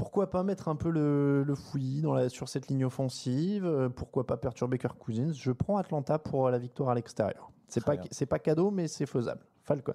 [0.00, 3.90] pourquoi pas mettre un peu le, le fouillis dans la, sur cette ligne offensive euh,
[3.90, 7.50] Pourquoi pas perturber Kirk Cousins Je prends Atlanta pour la victoire à l'extérieur.
[7.68, 9.42] C'est pas, c'est pas cadeau, mais c'est faisable.
[9.62, 9.92] Falcons.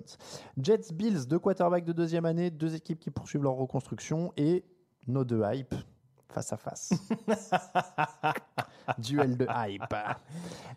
[0.61, 4.63] Jets, Bills, deux quarterbacks de deuxième année, deux équipes qui poursuivent leur reconstruction et
[5.07, 5.73] nos deux hype
[6.29, 6.91] face à face.
[8.99, 9.83] Duel de hype.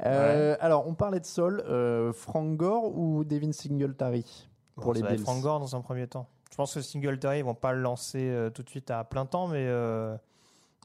[0.07, 1.61] Euh, Alors, on parlait de sol.
[1.69, 5.19] euh, Frank Gore ou Devin Singletary pour Bon, les Bills?
[5.19, 6.29] Frank Gore dans un premier temps.
[6.59, 9.27] Je pense que Singletary, ils vont pas le lancer euh, tout de suite à plein
[9.27, 10.17] temps, mais euh,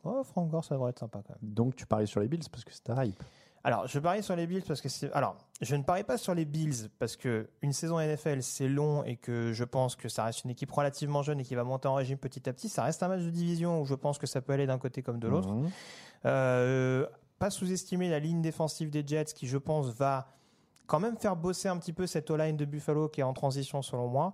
[0.03, 1.51] oh, Frank Gore, ça devrait être sympa quand même.
[1.51, 3.23] Donc, tu paries sur les Bills parce que c'est ta hype.
[3.63, 5.11] Alors, je parie sur les Bills parce que c'est.
[5.13, 9.03] Alors, je ne parie pas sur les Bills parce que une saison NFL c'est long
[9.03, 11.87] et que je pense que ça reste une équipe relativement jeune et qui va monter
[11.87, 12.69] en régime petit à petit.
[12.69, 15.01] Ça reste un match de division où je pense que ça peut aller d'un côté
[15.01, 15.49] comme de l'autre.
[15.49, 15.71] Mhm.
[16.27, 17.07] Euh,
[17.39, 20.27] pas sous-estimer la ligne défensive des Jets qui, je pense, va
[20.85, 23.81] quand même faire bosser un petit peu cette O-line de Buffalo qui est en transition
[23.81, 24.33] selon moi.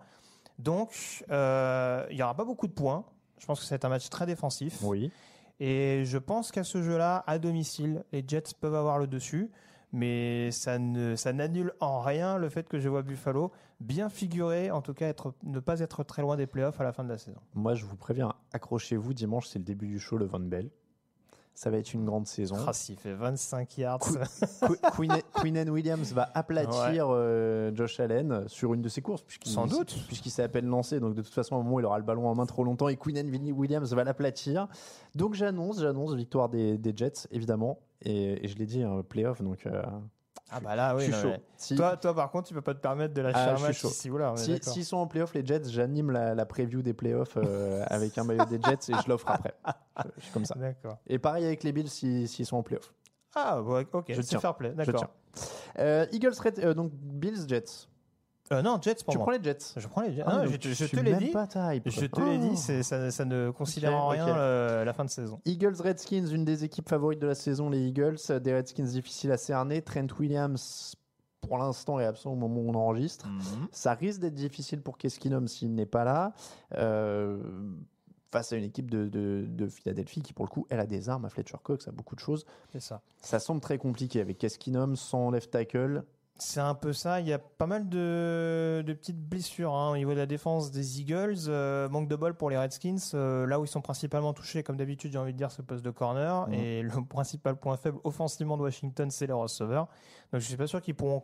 [0.60, 3.06] Donc, euh, il n'y aura pas beaucoup de points.
[3.39, 4.80] Je pense que c'est un match très défensif.
[4.84, 5.12] Oui.
[5.60, 9.50] Et je pense qu'à ce jeu-là, à domicile, les Jets peuvent avoir le dessus.
[9.91, 14.69] Mais ça ne, ça n'annule en rien le fait que je vois Buffalo bien figurer,
[14.69, 17.10] en tout cas être, ne pas être très loin des playoffs à la fin de
[17.10, 17.39] la saison.
[17.56, 19.13] Moi, je vous préviens, accrochez-vous.
[19.13, 20.69] Dimanche, c'est le début du show, le Von Bell.
[21.60, 22.56] Ça va être une grande saison.
[22.65, 24.00] Ah, s'il fait 25 yards.
[24.00, 24.15] Qu-
[24.95, 29.24] Queen- Queen Williams va aplatir euh, Josh Allen sur une de ses courses.
[29.24, 29.93] puisqu'il- Sans doute.
[30.08, 31.02] Puisqu'il s'est à peine lancé.
[31.02, 32.88] Donc, de toute façon, à un moment, il aura le ballon en main trop longtemps
[32.88, 34.69] et Queen Williams va l'aplatir.
[35.15, 37.80] Donc, j'annonce, j'annonce victoire des, des Jets, évidemment.
[38.04, 39.41] Et, et je l'ai dit, un playoff.
[39.41, 39.82] Donc, euh,
[40.52, 41.06] Ah bah là, oui.
[41.06, 41.42] je suis non, chaud.
[41.58, 43.84] Si- Toi, toi, par contre, tu peux pas te permettre de lâcher Ah, un match
[43.84, 44.34] ici ou là.
[44.36, 44.58] Si-.
[44.64, 48.24] S'ils sont en playoff, les Jets, j'anime la, la preview des playoffs euh, avec un
[48.24, 49.54] maillot des Jets et je l'offre après.
[49.98, 50.56] Je, je suis comme ça.
[50.56, 50.98] D'accord.
[51.08, 52.94] Et pareil avec les Bills s'ils s'ils sont en playoff.
[53.36, 54.40] Ah, ok, Je tiens.
[54.40, 55.10] fair play, d'accord.
[55.78, 57.88] Euh, Eagles, Red- euh, donc Bills, Jets.
[58.52, 59.26] Euh, non, Jets pour tu moi.
[59.26, 60.24] prends les Jets Je prends les Jets.
[60.26, 61.32] Ah, Non, je, te- tu je suis te l'ai dit.
[61.32, 64.34] Je te l'ai dit, ça, ça ne considère en rien ok.
[64.36, 65.40] le- la fin de saison.
[65.46, 68.18] Eagles, Redskins, une des équipes favorites de la saison, les Eagles.
[68.32, 69.82] Euh, Des Redskins difficiles à cerner.
[69.84, 70.96] Trent Williams,
[71.42, 73.28] pour l'instant, est absent au moment où on enregistre.
[73.72, 76.34] Ça risque d'être difficile pour Keskinum s'il n'est pas là.
[76.76, 77.38] Euh,
[78.32, 81.10] face à une équipe de, de- de Philadelphie qui, pour le coup, elle a des
[81.10, 82.46] armes à Fletcher Cox, a beaucoup de choses.
[82.72, 83.02] C'est ça.
[83.22, 86.04] Ça semble très compliqué avec Keskinum sans left tackle.
[86.41, 87.19] C'est un peu ça.
[87.19, 90.71] Il y a pas mal de, de petites blessures hein, au niveau de la défense
[90.71, 91.36] des Eagles.
[91.49, 92.95] Euh, manque de bol pour les Redskins.
[93.13, 95.65] Euh, là où ils sont principalement touchés, comme d'habitude, j'ai envie de dire, c'est le
[95.65, 96.47] poste de corner.
[96.47, 96.54] Mhm.
[96.54, 99.88] Et le principal point faible offensivement de Washington, c'est les receveurs.
[100.32, 101.21] Donc je suis pas sûr qu'ils pourront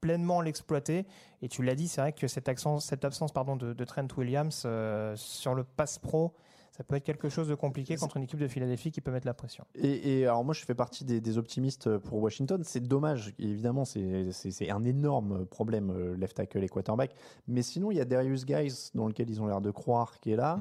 [0.00, 1.06] pleinement l'exploiter.
[1.42, 4.08] Et tu l'as dit, c'est vrai que cette, accent- cette absence pardon, de, de Trent
[4.16, 6.34] Williams euh, sur le pass pro,
[6.74, 9.26] ça peut être quelque chose de compliqué contre une équipe de Philadelphie qui peut mettre
[9.26, 9.64] la pression.
[9.74, 12.62] Et, et alors moi, je fais partie des, des optimistes pour Washington.
[12.64, 14.30] C'est dommage, évidemment, c'est-
[14.70, 17.14] un énorme problème, euh, left tackle et quarterback.
[17.46, 20.32] Mais sinon, il y a Darius Guys, dans lequel ils ont l'air de croire, qui
[20.32, 20.58] est là.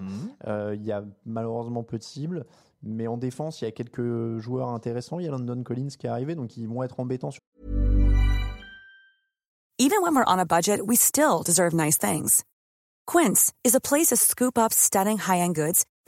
[0.48, 2.46] Euh, il y a malheureusement peu de cibles.
[2.84, 5.20] Mais en défense, il y a quelques joueurs intéressants.
[5.20, 7.32] Il y a London Collins qui est arrivé, donc ils vont être embêtants.
[7.32, 7.40] sur-
[9.78, 12.44] Even when we're on a budget, we still deserve nice things.
[13.08, 15.86] Quince is a place to scoop up stunning high-end goods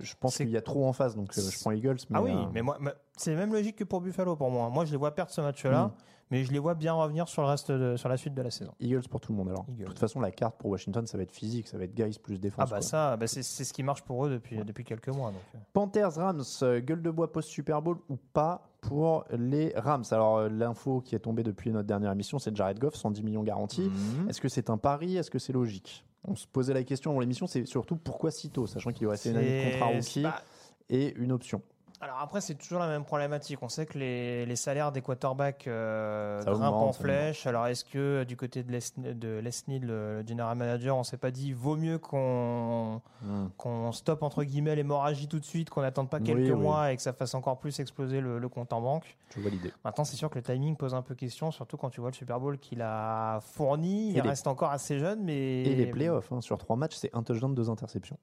[0.00, 1.96] Je pense qu'il y a trop en face, donc euh, je prends Eagles.
[2.10, 2.78] Mais, Ah oui, euh, mais moi,
[3.16, 4.68] c'est la même logique que pour Buffalo pour moi.
[4.70, 5.92] Moi, je les vois perdre ce match-là, Mm.
[6.30, 8.50] mais je les vois bien revenir sur le reste, de- sur la suite de la
[8.50, 8.72] saison.
[8.80, 9.48] Eagles pour tout le monde.
[9.50, 9.82] Alors, Eagles.
[9.84, 12.18] de toute façon, la carte pour Washington, ça va être physique, ça va être Guys
[12.22, 12.60] plus défense.
[12.62, 12.82] Ah bah quoi.
[12.82, 15.30] ça, bah c'est ce qui marche pour eux depuis, depuis quelques mois.
[15.30, 15.40] Donc.
[15.54, 15.58] euh.
[15.72, 16.42] Panthers Rams,
[16.80, 20.04] gueule de bois post Super Bowl ou pas pour les Rams?
[20.10, 23.90] Alors l'info qui est tombée depuis notre dernière émission, c'est Jared Goff, 110 millions garantis.
[23.90, 24.28] Mhm.
[24.28, 25.16] Est-ce que c'est un pari?
[25.16, 26.04] Est-ce que c'est logique?
[26.24, 29.10] On se posait la question avant l'émission, c'est surtout pourquoi si tôt, sachant qu'il lui
[29.10, 30.24] restait une année de contrat rookie
[30.88, 31.62] et une option.
[32.04, 33.62] Alors après, c'est toujours la même problématique.
[33.62, 37.46] On sait que les, les salaires des quarterbacks euh, grimpent augmente, en flèche.
[37.46, 41.02] Alors est-ce que euh, du côté de Les, de Les le, le general manager, on
[41.02, 43.00] s'est pas dit vaut mieux qu'on
[43.56, 46.60] qu'on stoppe entre guillemets l'hémorragie tout de suite, qu'on n'attende pas quelques oui.
[46.60, 49.16] mois et que ça fasse encore plus exploser le, le compte en banque?
[49.34, 49.40] Je.
[49.84, 52.14] Maintenant, c'est sûr que le timing pose un peu question, surtout quand tu vois le
[52.14, 54.10] Super Bowl qu'il a fourni.
[54.10, 55.62] Il les- reste encore assez jeune, mais.
[55.62, 58.18] Et les playoffs, hein, sur trois matchs, c'est un touchdown, deux interceptions.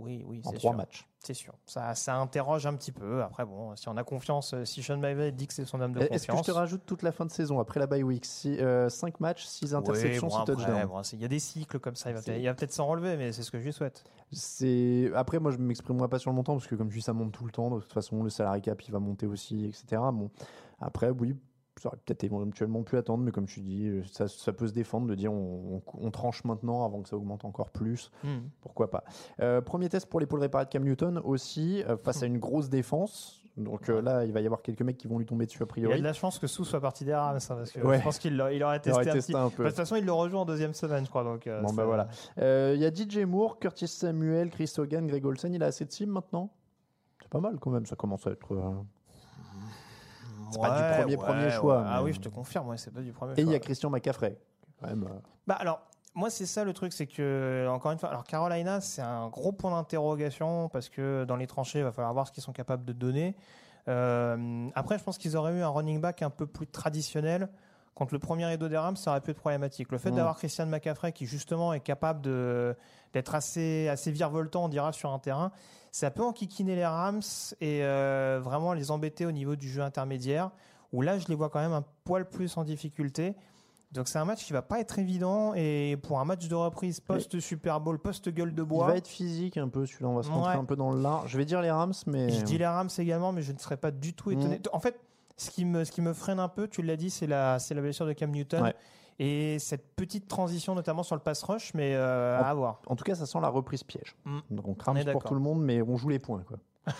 [0.00, 0.76] Oui, oui, en c'est trois sûr.
[0.78, 1.06] matchs.
[1.18, 1.52] C'est sûr.
[1.66, 3.22] Ça, ça interroge un petit peu.
[3.22, 5.92] Après, bon, si on a confiance, euh, si Sean McVay dit que c'est son homme
[5.92, 6.46] de Est-ce que je confiance.
[6.46, 8.24] te rajoute toute la fin de saison après la bye week?
[8.24, 11.78] 5 matchs, 6 interceptions, Oui, bon, 6 après, touchdowns bon, il y a des cycles
[11.78, 12.10] comme ça.
[12.10, 14.04] Il va il va peut-être s'en relever, mais c'est ce que je lui souhaite.
[14.32, 17.12] C'est après moi je m'exprimerai pas sur le montant parce que comme je dis ça
[17.12, 20.00] monte tout le temps de toute façon le salarié cap il va monter aussi etc.
[20.12, 20.30] Bon
[20.80, 21.36] après oui
[21.80, 25.06] ça aurait peut-être éventuellement pu attendre mais comme tu dis ça, ça peut se défendre
[25.06, 28.40] de dire on, on- on tranche maintenant avant que ça augmente encore plus Hmm.
[28.60, 29.02] pourquoi pas.
[29.40, 32.68] Euh, premier test pour l'épaule réparée de Cam Newton aussi euh, face à une grosse
[32.68, 35.62] défense donc euh, là il va y avoir quelques mecs qui vont lui tomber dessus
[35.62, 35.98] a Il y a priori.
[36.00, 37.98] de la chance que Sou soit parti des Rams, hein, parce que Ouais.
[37.98, 39.38] je pense qu'il il aurait Il testé, aurait un testé petit.
[39.40, 39.64] un Bah, peu.
[39.64, 41.24] De toute façon, il le rejoue en deuxième semaine, je crois.
[41.24, 42.08] Donc, euh, Bon bah voilà.
[42.38, 45.84] Euh, Il y a DJ Moore, Curtis Samuel, Chris Hogan, Greg Olsen, il a assez
[45.84, 46.50] de cibles maintenant.
[47.20, 48.54] C'est pas mal quand même, ça commence à être.
[50.52, 53.00] C'est pas du premier- premier choix, Ah mais- oui, je te confirme, ouais, c'est pas
[53.00, 54.36] du premier Et il y a Christian McCaffrey.
[54.80, 55.80] Quand même, euh, Bah alors,
[56.14, 59.52] moi c'est ça le truc, c'est que encore une fois, alors Carolina c'est un gros
[59.52, 62.84] point d'interrogation parce que dans les tranchées il va falloir voir ce qu'ils sont capables
[62.84, 63.36] de donner.
[63.88, 67.48] Euh, après, je pense qu'ils auraient eu un running back un peu plus traditionnel.
[68.00, 69.92] Contre le premier rideau des Rams, ça aurait pu être problématique.
[69.92, 70.14] Le fait Mm.
[70.16, 72.74] d'avoir Christian McCaffrey qui justement est capable de
[73.12, 75.52] d'être assez assez virevoltant, on dira, sur un terrain,
[75.92, 77.20] ça peut enquiquiner les Rams
[77.60, 80.50] et euh, vraiment les embêter au niveau du jeu intermédiaire.
[80.94, 83.34] Où là, je les vois quand même un poil plus en difficulté.
[83.92, 87.00] Donc c'est un match qui va pas être évident et pour un match de reprise
[87.00, 88.86] post Super Bowl, post gueule de Il bois.
[88.86, 90.56] va être physique un peu celui-là, on va se rentrer Ouais.
[90.58, 91.26] un peu dans le lard.
[91.28, 92.30] Je vais dire les Rams, mais.
[92.30, 94.56] Je dis les Rams également, mais je ne serais pas du tout étonné.
[94.58, 94.62] Mm.
[94.72, 94.98] En fait,
[95.36, 97.74] ce qui me ce qui me freine un peu, tu l'as dit, c'est la c'est
[97.74, 98.74] la blessure de Cam Newton Ouais.
[99.18, 102.82] et cette petite transition notamment sur le pass rush, mais euh, En- à voir.
[102.86, 104.16] En tout cas, ça sent la reprise piège.
[104.24, 104.38] Mm.
[104.50, 106.42] Donc On est pour tout le monde, mais on joue les points.
[106.46, 106.58] Quoi.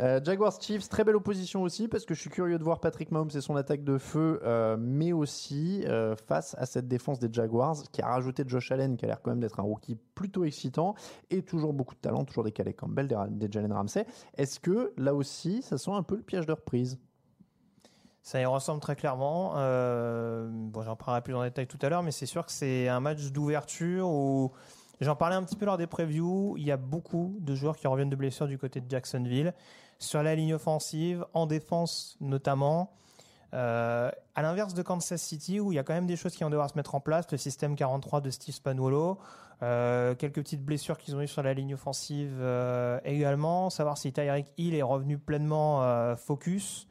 [0.00, 3.10] Euh, Jaguars Chiefs, très belle opposition aussi, parce que je suis curieux de voir Patrick
[3.10, 7.28] Mahomes et son attaque de feu, euh, mais aussi euh, face à cette défense des
[7.32, 10.44] Jaguars, qui a rajouté Josh Allen, qui a l'air quand même d'être un rookie plutôt
[10.44, 10.94] excitant,
[11.30, 14.06] et toujours beaucoup de talent, toujours des Calais Campbell, des, des Jalen Ramsey.
[14.36, 16.98] Est-ce que là aussi, ça sent un peu le piège de reprise?
[18.22, 19.54] Ça y ressemble très clairement.
[19.56, 22.88] Euh, bon, j'en parlerai plus en détail tout à l'heure, mais c'est sûr que c'est
[22.88, 24.52] un match d'ouverture où
[25.00, 26.54] j'en parlais un petit peu lors des previews.
[26.58, 29.54] Il y a beaucoup de joueurs qui reviennent de blessures du côté de Jacksonville,
[29.98, 32.92] sur la ligne offensive, en défense notamment.
[33.52, 36.44] Euh, à l'inverse de Kansas City, où il y a quand même des choses qui
[36.44, 39.18] vont devoir se mettre en place, le système 43 de Steve Spagnuolo,
[39.62, 44.12] euh, quelques petites blessures qu'ils ont eues sur la ligne offensive euh, également, savoir si
[44.12, 46.86] Tyreek Hill est revenu pleinement focus.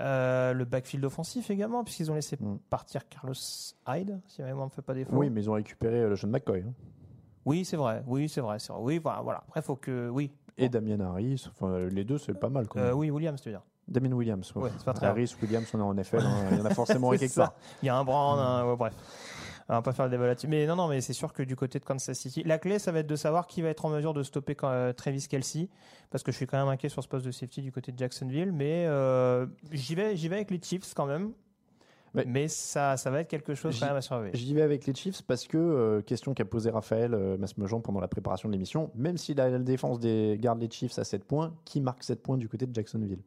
[0.00, 2.56] Euh, le backfield offensif également, puisqu'ils ont laissé Mm.
[2.68, 3.34] partir Carlos
[3.86, 5.12] Hyde, si ma mémoire ne me fait pas défaut.
[5.14, 6.72] Oui, mais ils ont récupéré euh, le jeune McCoy hein.
[7.46, 8.02] Oui, c'est vrai.
[8.06, 8.56] Oui, c'est vrai.
[8.58, 8.76] vrai.
[8.80, 9.38] Oui, voilà, voilà.
[9.46, 10.08] Après, faut que.
[10.08, 10.32] Oui.
[10.56, 11.46] et Damien Harris.
[11.50, 12.88] Enfin, les deux, c'est pas mal quand même.
[12.88, 13.62] Euh, oui, Williams, tu veux dire.
[13.86, 14.50] Damien Williams.
[14.56, 16.20] Ouais, c'est pas très Harris, Williams, on est en NFL.
[16.22, 16.46] hein.
[16.52, 17.42] Il y en a forcément quelque ça.
[17.48, 17.54] part.
[17.82, 18.94] Il y a un Brown, un- ouais, bref.
[19.68, 20.46] On va pas faire le débat là-dessus.
[20.48, 22.92] Mais non, non, mais c'est sûr que du côté de Kansas City, la clé, ça
[22.92, 25.68] va être de savoir qui va être en mesure de stopper euh, Travis Kelsey,
[26.10, 27.98] parce que je suis quand même inquiet sur ce poste de safety du côté de
[27.98, 28.52] Jacksonville.
[28.52, 31.32] Mais euh, j'y vais, j'y vais avec les Chiefs quand même.
[32.12, 34.36] Mais- Mais, ça, ça va être quelque chose quand même à surveiller.
[34.36, 37.98] J'y vais avec les Chiefs parce que, euh, question qu'a posée Raphaël euh, Masmejean pendant
[38.00, 41.24] la préparation de l'émission, même si la, la défense des, garde les Chiefs à 7
[41.24, 43.18] points, qui marque 7 points du côté de Jacksonville?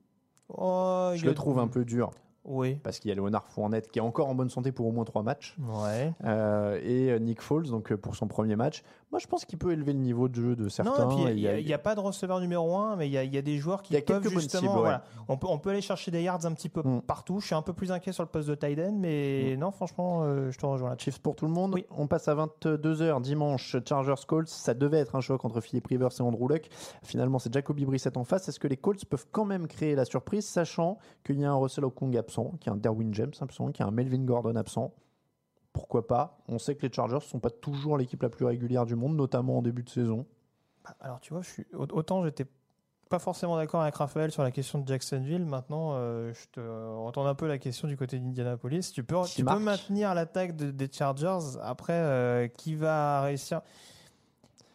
[0.50, 2.12] Oh, Je le trouve un peu dur
[2.48, 2.80] Oui.
[2.84, 5.04] parce qu'il y a Léonard Fournette qui est encore en bonne santé pour au moins
[5.06, 6.14] 3 matchs Ouais.
[6.24, 8.84] euh, et euh, Nick Foles donc euh, pour son premier match.
[9.10, 11.06] Moi je pense qu'il peut élever le niveau de jeu de certains.
[11.06, 13.18] Non, et puis et il n'y a, pas de receveur numéro un, mais il y
[13.18, 14.62] a, il y a des joueurs qui Il y a peuvent justement.
[14.62, 14.80] cibles, ouais.
[14.80, 17.02] voilà, on, peut, on peut aller chercher des yards un petit peu Mm.
[17.04, 17.40] partout.
[17.40, 20.52] Je suis un peu plus inquiet sur le poste de Tyden, mais non, franchement, euh,
[20.52, 21.06] je te rejoins là-dessus.
[21.12, 21.74] Chiefs pour tout le monde.
[21.76, 21.86] Oui.
[21.90, 23.78] On passe à 22h dimanche.
[23.88, 24.50] Chargers Colts.
[24.50, 26.68] Ça devait être un choc entre Philippe Rivers et Andrew Luck.
[27.02, 28.50] Finalement, c'est Jacoby Brissett en face.
[28.50, 31.56] Est-ce que les Colts peuvent quand même créer la surprise, sachant qu'il y a un
[31.56, 34.24] Russell Okung absent, qu'il y a un Derwin James absent, qu'il y a un Melvin
[34.26, 34.92] Gordon absent?
[35.78, 38.86] Pourquoi pas On sait que les Chargers ne sont pas toujours l'équipe la plus régulière
[38.88, 40.26] du monde, notamment en début de saison.
[41.00, 42.46] Alors, tu vois, je suis, au- autant j'étais
[43.10, 45.46] pas forcément d'accord avec Raphaël sur la question de Jacksonville.
[45.46, 46.60] Maintenant, euh, je te
[47.06, 48.92] retourne un peu la question du côté d'Indianapolis.
[48.92, 51.58] Tu peux, tu maintenir l'attaque de- des Chargers.
[51.62, 53.62] Après, euh, qui va réussir?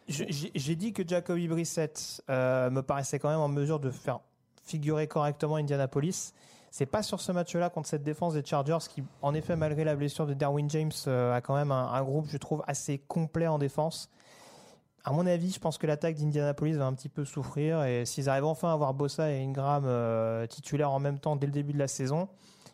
[0.07, 4.19] J'ai j'ai dit que Jacoby Brissett euh, me paraissait quand même en mesure de faire
[4.63, 6.33] figurer correctement Indianapolis.
[6.75, 9.95] C'est pas sur ce match-là contre cette défense des Chargers qui, en effet, malgré la
[9.95, 13.59] blessure de Darwin James, euh, a quand même un, groupe, je trouve, assez complet en
[13.59, 14.09] défense.
[15.03, 18.27] À mon avis, je pense que l'attaque d'Indianapolis va un petit peu souffrir et s'ils
[18.27, 21.73] arrivent enfin à avoir Bossa et Ingram euh, titulaires en même temps dès le début
[21.73, 22.27] de la saison,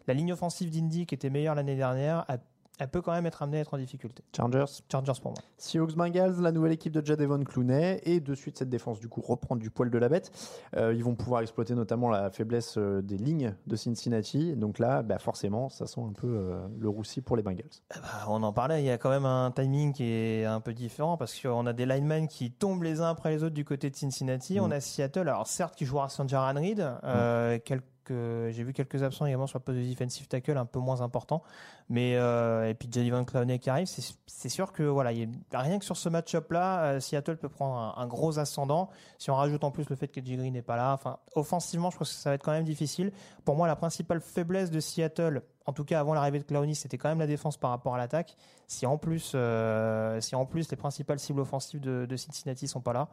[0.07, 2.37] la ligne offensive d'Indy qui était meilleure l'année dernière a,
[2.79, 4.23] elle peut quand même être amenée à être en difficulté.
[4.35, 4.81] Chargers.
[4.89, 5.41] Chargers pour moi.
[5.57, 9.21] Seahawks Bengals, la nouvelle équipe de Jadevon Clooney, et de suite cette défense du coup
[9.21, 10.31] reprend du poil de la bête.
[10.77, 14.55] Euh, ils vont pouvoir exploiter notamment la faiblesse euh, des lignes de Cincinnati.
[14.55, 17.65] Donc là, bah, forcément, ça sent un peu euh, le roussi pour les Bengals.
[17.95, 20.61] Eh ben, on en parlait, il y a quand même un timing qui est un
[20.61, 23.65] peu différent parce qu'on a des linemen qui tombent les uns après les autres du
[23.65, 24.59] côté de Cincinnati.
[24.59, 24.63] Mm.
[24.63, 29.03] On a Seattle, alors certes, qui jouera sans Jaran Reed, euh, quelques j'ai vu quelques
[29.03, 31.43] absents également sur le poste de defensive tackle un peu moins important.
[31.89, 35.11] Mais euh, et puis Jalen Clowney qui arrive c'est sûr que voilà
[35.53, 38.89] rien que sur ce match-up là euh, Seattle peut prendre un, gros ascendant.
[39.17, 40.19] Si on rajoute en plus le fait que.
[40.19, 43.11] Green n'est pas là enfin offensivement je pense que ça va être quand même difficile.
[43.45, 46.97] Pour moi la principale faiblesse de Seattle en tout cas avant l'arrivée de Clowney c'était
[46.97, 48.35] quand même la défense par rapport à l'attaque.
[48.67, 52.81] Si en plus euh, si en plus les principales cibles offensives de, de Cincinnati sont
[52.81, 53.07] pas là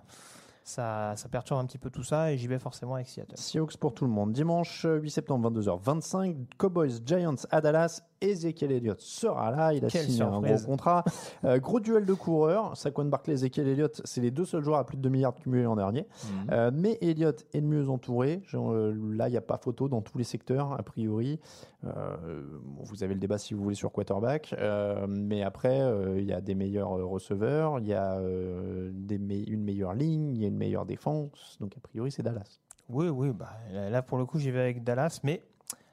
[0.67, 3.37] ça, perturbe un petit peu tout ça et j'y vais forcément avec Seattle.
[3.37, 4.33] Seahawks pour tout le monde.
[4.33, 8.03] Dimanche 8 septembre, 22h25, Cowboys Giants à Dallas.
[8.21, 10.53] Ezekiel Elliott sera là, il a Quelle signé surprise.
[10.53, 11.05] un gros contrat.
[11.45, 12.77] Euh, gros duel de coureurs.
[12.77, 15.63] Saquon Barkley, Ezekiel Elliott, c'est les deux seuls joueurs à plus de 2 milliards cumulés
[15.65, 16.01] l'an dernier.
[16.25, 16.51] Mhm.
[16.51, 18.41] Euh, mais Elliott est le mieux entouré.
[18.47, 21.39] Genre, euh, là, il n'y a pas photo dans tous les secteurs, a priori.
[21.85, 22.43] Euh,
[22.85, 24.55] vous avez le débat si vous voulez sur quarterback.
[25.09, 25.79] Mais après,
[26.17, 28.19] il y a des meilleurs receveurs, il y a
[28.93, 31.59] des me- une meilleure ligne, il y a une meilleure défense.
[31.61, 32.59] Donc, a priori, c'est Dallas.
[32.89, 33.51] Oui, oui, bah,
[33.91, 35.43] là pour le coup j'y vais avec Dallas, mais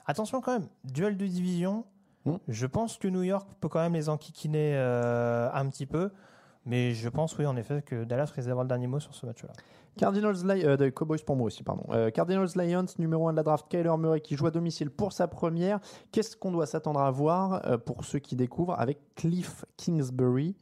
[0.06, 1.86] attention quand même, duel de division,
[2.26, 2.36] Mm.
[2.48, 6.12] je pense que New York peut quand même les enquiquiner euh, un petit peu,
[6.66, 9.26] mais je pense oui en effet que Dallas risque d'avoir le dernier mot sur ce
[9.26, 9.54] match-là.
[9.98, 11.84] Cardinals, Li- euh, Cowboys pour moi aussi, pardon.
[11.92, 15.14] Euh, Cardinals Lions, numéro 1 de la draft, Kyler Murray qui joue à domicile pour
[15.14, 15.80] sa première.
[16.12, 20.56] Qu'est-ce qu'on doit s'attendre à voir euh, pour ceux qui découvrent avec Cliff Kingsbury,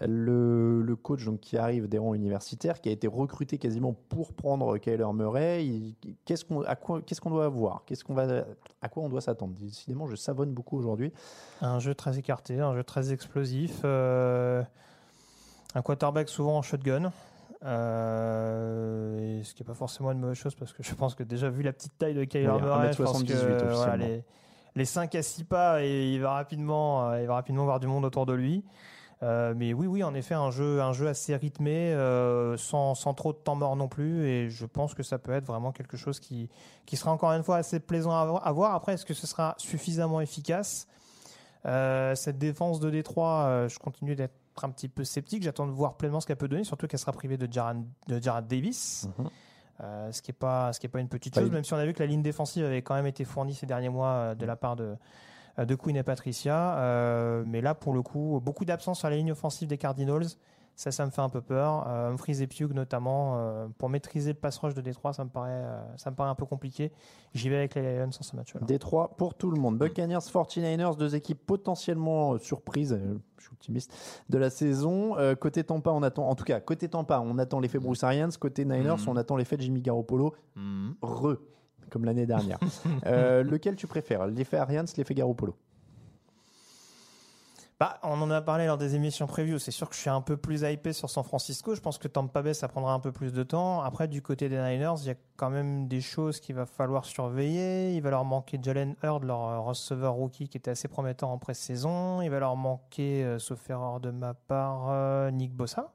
[0.00, 4.78] le, coach donc, qui arrive des rangs universitaires, qui a été recruté quasiment pour prendre
[4.78, 5.94] Kyler Murray.
[6.24, 6.62] Qu'est-ce qu'on
[7.02, 7.82] qu'est-ce doit voir?
[7.84, 8.44] Qu'est-ce va
[8.80, 9.54] à quoi on doit s'attendre?
[9.60, 11.12] Décidément, je savonne beaucoup aujourd'hui.
[11.60, 14.64] Un jeu très écarté, un jeu très explosif, un
[15.82, 17.12] quarterback souvent en shotgun.
[17.64, 21.48] Euh, ce qui n'est pas forcément une mauvaise chose parce que je pense que déjà
[21.48, 24.06] vu la petite taille de Kyler Oui, Murray, je pense 1m78 que voilà, officiellement.
[24.06, 24.24] les,
[24.76, 27.86] les 5 à 6 pas et il va rapidement, euh, il va rapidement voir du
[27.86, 28.64] monde autour de lui.
[29.24, 33.14] Euh, mais oui, oui, en effet, un jeu, un jeu assez rythmé, euh, sans, sans
[33.14, 35.96] trop de temps mort non plus, et je pense que ça peut être vraiment quelque
[35.96, 36.48] chose qui,
[36.86, 38.74] qui sera encore une fois assez plaisant à vo- à voir.
[38.76, 40.86] Après, est-ce que ce sera suffisamment efficace?
[41.66, 45.42] Euh, Cette défense de Détroit, je continue d'être un petit peu sceptique.
[45.42, 48.22] J'attends de voir pleinement ce qu'elle peut donner, surtout qu'elle sera privée de Jared, de
[48.22, 49.08] Jared Davis.
[49.80, 51.76] Euh, ce qui est pas ce qui est pas une petite chose même si on
[51.76, 54.34] a vu que la ligne défensive avait quand même été fournie ces derniers mois euh,
[54.34, 54.96] de la part de
[55.60, 59.14] euh, de Queen et Patricia Euh, mais là pour le coup beaucoup d'absence sur la
[59.14, 60.26] ligne offensive des Cardinals
[60.78, 64.32] ça ça me fait un peu peur euh, Humphries et Pugh notamment euh, pour maîtriser
[64.32, 66.92] le pass rush de Détroit ça me paraît euh, ça me paraît un peu compliqué
[67.34, 69.78] j'y vais avec les Lions sur ce match là Détroit pour tout le monde.
[69.78, 73.92] Buccaneers, 49ers, deux équipes potentiellement euh, surprises, euh, je suis optimiste,
[74.28, 75.16] de la saison.
[75.18, 78.30] Euh, côté Tampa, on attend, en tout cas, côté Tampa, on attend l'effet Bruce Arians.
[78.38, 80.34] Côté Niners, on attend l'effet Jimmy Garoppolo.
[81.02, 81.36] Re,
[81.90, 82.58] comme l'année dernière.
[83.06, 85.54] Euh, lequel tu préfères L'effet Arians, l'effet Garoppolo?
[87.80, 89.60] Bah, on en a parlé lors des émissions preview.
[89.60, 91.76] C'est sûr que je suis un peu plus hypé sur San Francisco.
[91.76, 93.82] Je pense que Tampa Bay, ça prendra un peu plus de temps.
[93.82, 97.04] Après, du côté des Niners, il y a quand même des choses qu'il va falloir
[97.04, 97.94] surveiller.
[97.94, 101.38] Il va leur manquer Jalen Hurd, leur euh, receveur rookie qui était assez prometteur en
[101.38, 102.20] pré-saison.
[102.20, 105.92] Il va leur manquer, euh, sauf erreur de ma part, euh, Nick Bossa.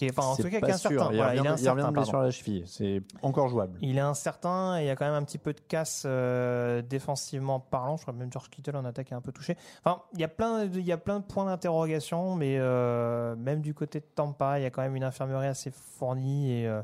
[0.00, 1.08] Qui est, enfin, en tout cas, qui est incertain.
[1.10, 2.64] Il Voilà, il il revient de blessure à la cheville.
[2.64, 3.76] C'est encore jouable.
[3.82, 6.80] Il est incertain et il y a quand même un petit peu de casse euh,
[6.80, 7.98] défensivement parlant.
[7.98, 9.58] Je crois que même George Kittle en attaque est un peu touché.
[9.84, 13.36] Enfin, il y a plein de, il y a plein de points d'interrogation, mais euh,
[13.36, 16.66] même du côté de Tampa, il y a quand même une infirmerie assez fournie et
[16.66, 16.80] euh,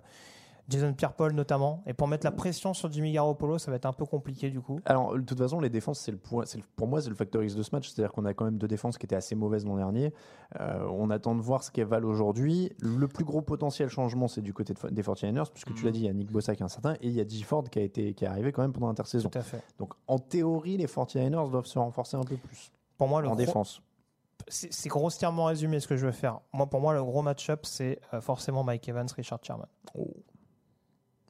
[0.68, 1.82] Jason Pierre-Paul notamment.
[1.86, 4.60] Et pour mettre la pression sur Jimmy Garoppolo, ça va être un peu compliqué du
[4.60, 4.80] coup.
[4.84, 6.44] Alors, de toute façon, les défenses, c'est le point.
[6.44, 7.88] c'est le- pour moi, c'est le facteur X de ce match.
[7.88, 10.12] C'est-à-dire qu'on a quand même deux défenses qui étaient assez mauvaises l'an dernier.
[10.60, 12.72] Euh, on attend de voir ce qu'elles valent aujourd'hui.
[12.80, 16.00] Le plus gros potentiel changement, c'est du côté de- des 49ers, puisque tu l'as dit,
[16.00, 17.42] il y a Nick Bossa qui est incertain et il y a G.
[17.44, 19.28] Ford qui, a été, qui est arrivé quand même pendant l'intersaison.
[19.28, 19.62] Tout à fait.
[19.78, 23.32] Donc, en théorie, les 49ers doivent se renforcer un peu plus Pour moi, le en
[23.32, 23.82] gros- défense.
[24.48, 26.40] c'est grossièrement résumé ce que je vais faire.
[26.52, 29.66] Moi, pour moi, le gros match-up, c'est euh, forcément Mike Evans, Richard Sherman.
[29.94, 30.00] Je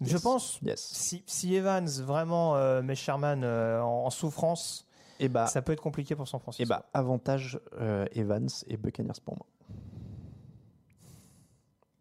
[0.02, 0.22] Yes.
[0.22, 0.80] pense Yes.
[0.80, 4.86] si, si Evans vraiment euh, met Sherman euh, en, en souffrance,
[5.20, 6.62] Et bah, ça peut être compliqué pour San Francisco.
[6.62, 9.46] et bah avantage euh, Evans et Buccaneers pour moi.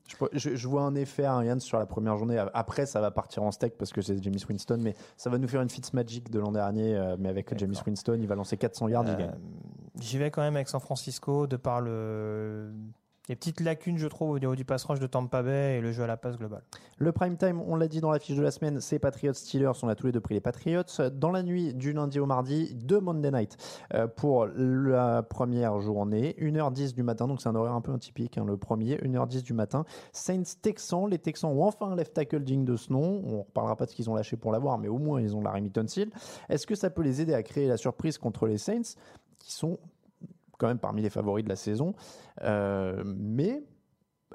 [0.07, 2.37] Je, je- je vois un effet Arians sur la première journée.
[2.53, 5.47] Après, ça va partir en steak parce que c'est James Winston, mais ça va nous
[5.47, 7.15] faire une Fitzmagic de l'an dernier.
[7.17, 7.73] mais avec James.
[7.85, 9.35] Winston, il va lancer 400 yards, il gagne.
[9.99, 12.71] J'y vais quand même avec San Francisco de par le
[13.27, 15.91] des petites lacunes, je trouve, au niveau du pass rush de Tampa Bay et le
[15.91, 16.63] jeu à la passe globale.
[16.97, 19.71] Le prime time, on l'a dit dans la fiche de la semaine, c'est Patriots Steelers.
[19.83, 20.83] On a tous les deux pris les Patriots.
[21.13, 23.57] Dans la nuit du lundi au mardi, deux Monday night
[23.93, 26.35] euh, pour la première journée.
[26.39, 28.97] 1h10 du matin, donc c'est un horaire un peu atypique, hein, le premier.
[28.97, 29.85] 1h10 du matin.
[30.11, 31.09] Saints Texans.
[31.09, 33.23] Les Texans ont enfin un left tackle digne de ce nom.
[33.25, 35.35] On ne reparlera pas de ce qu'ils ont lâché pour l'avoir, mais au moins ils
[35.35, 36.09] ont la Remington Seal.
[36.49, 38.95] Est-ce que ça peut les aider à créer la surprise contre les Saints
[39.39, 39.77] qui sont
[40.57, 41.93] quand même parmi les favoris de la saison.
[42.41, 43.63] Euh, mais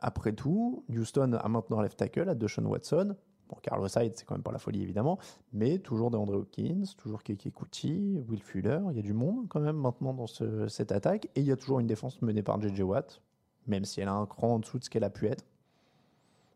[0.00, 3.16] après tout, Houston a maintenant left tackle à Deshaun Watson.
[3.48, 5.18] Bon, Carlos Hyde, c'est quand même pas la folie évidemment,
[5.52, 8.78] mais toujours DeAndre Hopkins, toujours Keke Kuti, Will Fuller.
[8.90, 11.26] Il y a du monde quand même maintenant dans ce- cette attaque.
[11.34, 13.20] Et il y a toujours une défense menée par JJ Watt,
[13.66, 15.44] même si elle a un cran en dessous de ce qu'elle a pu être.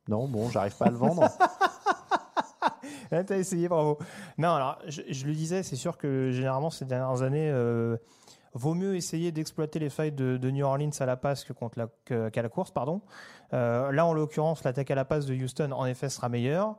[0.07, 1.25] Non, bon, j'arrive pas à le vendre.
[3.11, 3.99] Ah, T'as essayé, bravo.
[4.39, 7.97] Non, alors, je, je le disais, c'est sûr que généralement, ces dernières années, euh,
[8.55, 11.79] vaut mieux essayer d'exploiter les failles de, de New Orleans à la passe que contre
[11.79, 13.01] la, que- qu'à la course, pardon.
[13.53, 16.77] Euh, là, en l'occurrence, l'attaque à la passe de Houston, en effet, sera meilleure.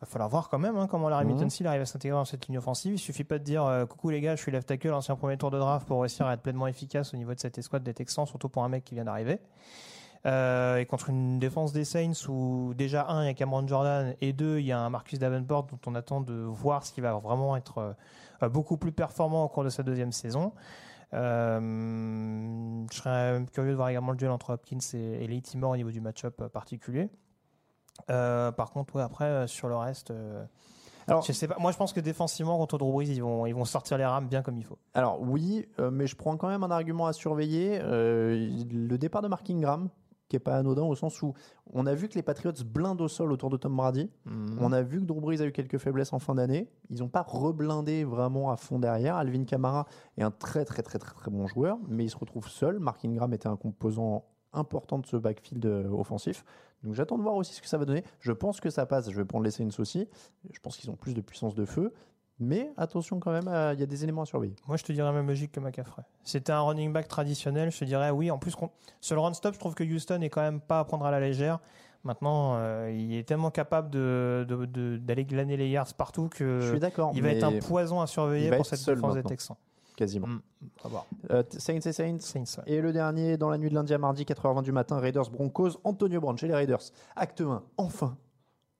[0.00, 1.50] Va falloir voir quand même hein, comment la Remington Mhm.
[1.50, 2.94] Seal arrive à s'intégrer dans cette ligne offensive.
[2.94, 5.36] Il suffit pas de dire euh, coucou les gars, je suis left tackle, ancien premier
[5.36, 7.92] tour de draft pour réussir à être pleinement efficace au niveau de cette escouade des
[7.92, 9.40] Texans, surtout pour un mec qui vient d'arriver.
[10.26, 14.14] Euh, et contre une défense des Saints où déjà un il y a Cameron Jordan
[14.20, 17.00] et deux il y a un Marcus Davenport dont on attend de voir ce qui
[17.00, 17.94] va vraiment être
[18.42, 20.52] euh, beaucoup plus performant au cours de sa deuxième saison.
[21.12, 25.72] Euh, je serais curieux de voir également le duel entre Hopkins et, et Lee Timor
[25.72, 27.10] au niveau du match-up euh, particulier.
[28.10, 30.12] Euh, par contre, ouais, après sur le reste,
[31.06, 31.56] Alors, je sais pas.
[31.58, 34.28] Moi, je pense que défensivement contre Drew Brees, ils vont ils vont sortir les rames
[34.28, 34.78] bien comme il faut.
[34.94, 37.80] Alors oui, euh, mais je prends quand même un argument à surveiller.
[37.82, 39.88] Euh, le départ de Mark Ingram,
[40.30, 41.34] qui est pas anodin au sens où
[41.72, 44.08] on a vu que les Patriots blindent au sol autour de Tom Brady.
[44.60, 46.70] On a vu que Drew Brees a eu quelques faiblesses en fin d'année.
[46.88, 49.16] Ils n'ont pas reblindé vraiment à fond derrière.
[49.16, 52.48] Alvin Kamara est un très très très très très bon joueur, mais il se retrouve
[52.48, 52.78] seul.
[52.78, 56.44] Mark Ingram était un composant important de ce backfield euh, offensif.
[56.82, 58.04] Donc j'attends de voir aussi ce que ça va donner.
[58.20, 59.10] Je pense que ça passe.
[59.10, 60.08] Je vais prendre les Saints aussi.
[60.50, 61.92] Je pense qu'ils ont plus de puissance de feu.
[62.40, 64.56] Mais attention quand même, euh, il y a des éléments à surveiller.
[64.66, 66.02] Moi, je te dirais même logique que McCaffrey.
[66.24, 68.30] C'était un running back traditionnel, je te dirais oui.
[68.30, 68.54] En plus,
[69.00, 71.10] sur le run stop, je trouve que Houston est quand même pas à prendre à
[71.10, 71.58] la légère.
[72.02, 76.60] Maintenant, euh, il est tellement capable de- de- de- d'aller glaner les yards partout que
[76.62, 77.12] Je suis d'accord.
[77.14, 79.22] il va être un poison à il surveiller pour cette défense des.
[79.22, 79.56] Texans.
[79.96, 80.28] quasiment.
[80.28, 80.40] Mm.
[80.62, 81.06] On va voir.
[81.30, 82.16] Euh, t- Saints et Saints.
[82.20, 82.72] Saints, ouais.
[82.72, 85.72] Et le dernier, dans la nuit de lundi à mardi, 4h20 du matin, Raiders Broncos,
[85.84, 86.80] Antonio Brown chez les Raiders.
[87.16, 88.16] Acte 1, enfin.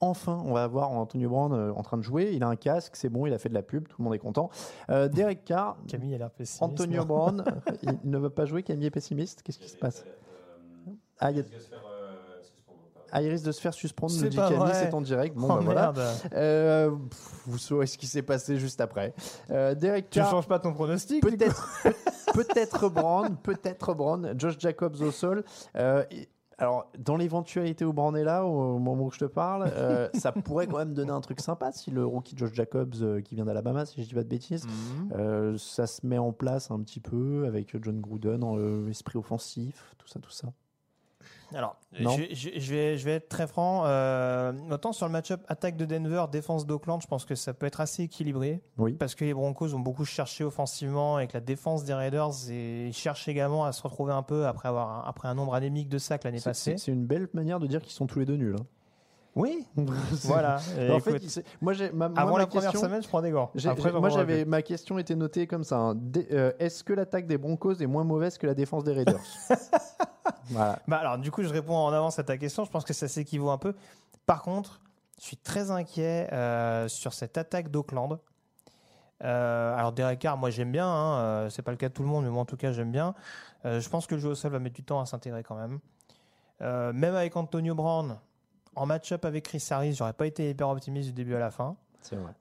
[0.03, 2.31] Enfin, on va voir Antonio Brown euh, en train de jouer.
[2.33, 4.15] Il a un casque, c'est bon, il a fait de la pub, tout le monde
[4.15, 4.49] est content.
[4.91, 6.63] Euh, Derek Carr, Camille a l'air pessimiste.
[6.63, 9.43] Antonio Brown, euh, il ne veut pas jouer, Camille est pessimiste.
[9.43, 10.05] Qu'est-ce qui se passe
[11.19, 11.45] ah, il y a-
[13.13, 15.37] Ah, il risque de se faire suspendre, nous dit Camille, c'est en direct.
[15.37, 15.81] Bon, Oh, bah, voilà.
[15.93, 16.01] merde.
[16.33, 19.13] Euh, pff, vous saurez ce qui s'est passé juste après.
[19.51, 21.95] Euh, Derek Tu Carr, changes pas ton pronostic Peut-être, peut-
[22.35, 25.45] peut-être Brand, peut-être Brand, Josh Jacobs au sol.
[25.77, 26.05] Euh,
[26.61, 30.31] alors, dans l'éventualité où Brand est là, au moment où je te parle, euh, ça
[30.33, 33.45] pourrait quand même donner un truc sympa si le rookie Josh Jacobs, euh, qui vient
[33.47, 35.13] d'Alabama, si je dis pas de bêtises, Mhm.
[35.15, 39.95] euh, ça se met en place un petit peu avec John Gruden en esprit offensif,
[39.99, 40.53] tout ça, tout ça.
[41.55, 43.83] Alors, je, je- je vais, je vais être très franc.
[43.87, 47.67] Euh, autant sur le match-up attaque de Denver, défense d'Oakland, je pense que ça peut
[47.67, 48.63] être assez équilibré.
[48.79, 48.93] Oui.
[48.95, 52.87] Parce que les Broncos ont beaucoup cherché offensivement et que la défense des Raiders et
[52.89, 55.99] ils cherchent également à se retrouver un peu après, avoir, après un nombre anémique de
[55.99, 56.73] sacs l'année passée.
[56.79, 58.57] C'est c'est une belle manière de dire qu'ils sont tous les deux nuls.
[58.59, 58.67] hein.
[59.41, 59.67] Oui,
[60.25, 60.59] voilà.
[60.79, 63.09] Et en fait, écoute, moi, j'ai, ma, moi, avant ma la première question- semaine, je
[63.09, 63.51] prends des gants.
[63.67, 65.77] Après, moi, j'avais ma question était notée comme ça.
[65.79, 65.97] hein.
[66.33, 69.21] Euh, Est-ce que l'attaque des Broncos est moins mauvaise que la défense des Raiders?
[70.51, 70.81] Voilà.
[70.89, 72.65] Bah alors, du coup, je réponds en avance à ta question.
[72.65, 73.73] Je pense que ça s'équivaut un peu.
[74.27, 74.81] Par contre,
[75.21, 78.19] je suis très inquiet euh, sur cette attaque d'Auckland.
[79.23, 80.89] Euh, alors, Derek Carr, moi j'aime bien.
[80.89, 82.91] Hein, c'est pas le cas de tout le monde, mais moi en tout cas j'aime
[82.91, 83.15] bien.
[83.65, 85.57] Euh, je pense que le jeu au sol va mettre du temps à s'intégrer quand
[85.57, 85.79] même.
[86.61, 88.19] Même avec Antonio Brown,
[88.77, 91.77] en match-up avec Chris Harris, j'aurais pas été hyper optimiste du début à la fin.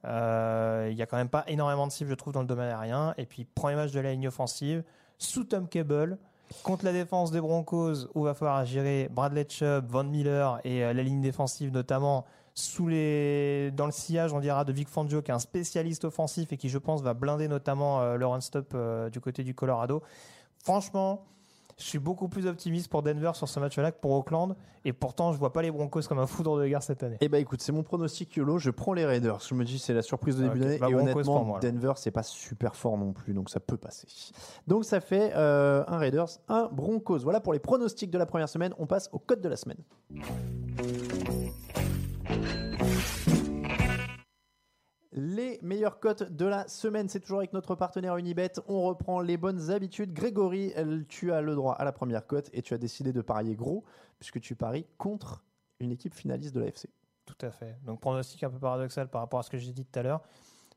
[0.06, 2.70] Euh, Il y a quand même pas énormément de cibles, je trouve, dans le domaine
[2.70, 3.14] aérien.
[3.18, 4.84] Et puis, premier match de la ligne offensive,
[5.18, 6.18] sous Tom Cable,
[6.64, 10.94] contre la défense des Broncos, où va falloir gérer Bradley Chubb, Von Miller et euh,
[10.94, 15.32] la ligne défensive notamment, sous les, dans le sillage, on dira, de Vic Fangio, qui
[15.32, 19.10] est un spécialiste offensif et qui, je pense, va blinder notamment euh, le run-stop euh,
[19.10, 20.02] du côté du Colorado.
[20.64, 21.26] Franchement,
[21.80, 24.56] je suis beaucoup plus optimiste pour Denver sur ce match-là que pour Auckland.
[24.86, 27.18] Et pourtant, je vois pas les Broncos comme un foudre de guerre cette année.
[27.22, 28.58] Eh ben écoute, c'est mon pronostic YOLO.
[28.60, 29.40] Je prends les Raiders.
[29.48, 30.78] Je me dis c'est la surprise de début Ok, d'année.
[30.78, 31.60] bah, et Broncos honnêtement, moi.
[31.60, 34.08] Denver c'est pas super fort non plus, donc ça peut passer.
[34.68, 37.20] Donc ça fait euh, un Raiders, un Broncos.
[37.20, 38.74] Voilà pour les pronostics de la première semaine.
[38.78, 39.80] On passe au code de la semaine.
[45.20, 48.54] Les meilleures cotes de la semaine, c'est toujours avec notre partenaire Unibet.
[48.70, 50.14] On reprend les bonnes habitudes.
[50.14, 50.74] Grégory,
[51.10, 53.84] tu as le droit à la première cote et tu as décidé de parier gros
[54.18, 55.44] puisque tu paries contre
[55.82, 56.88] une équipe finaliste de l'AFC.
[57.26, 57.76] Tout à fait.
[57.86, 60.22] Donc pronostic un peu paradoxal par rapport à ce que j'ai dit tout à l'heure,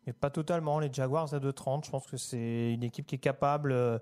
[0.09, 0.81] mais pas totalement.
[0.81, 4.01] Les Jaguars à 2,30, je pense que c'est une équipe qui est capable, euh,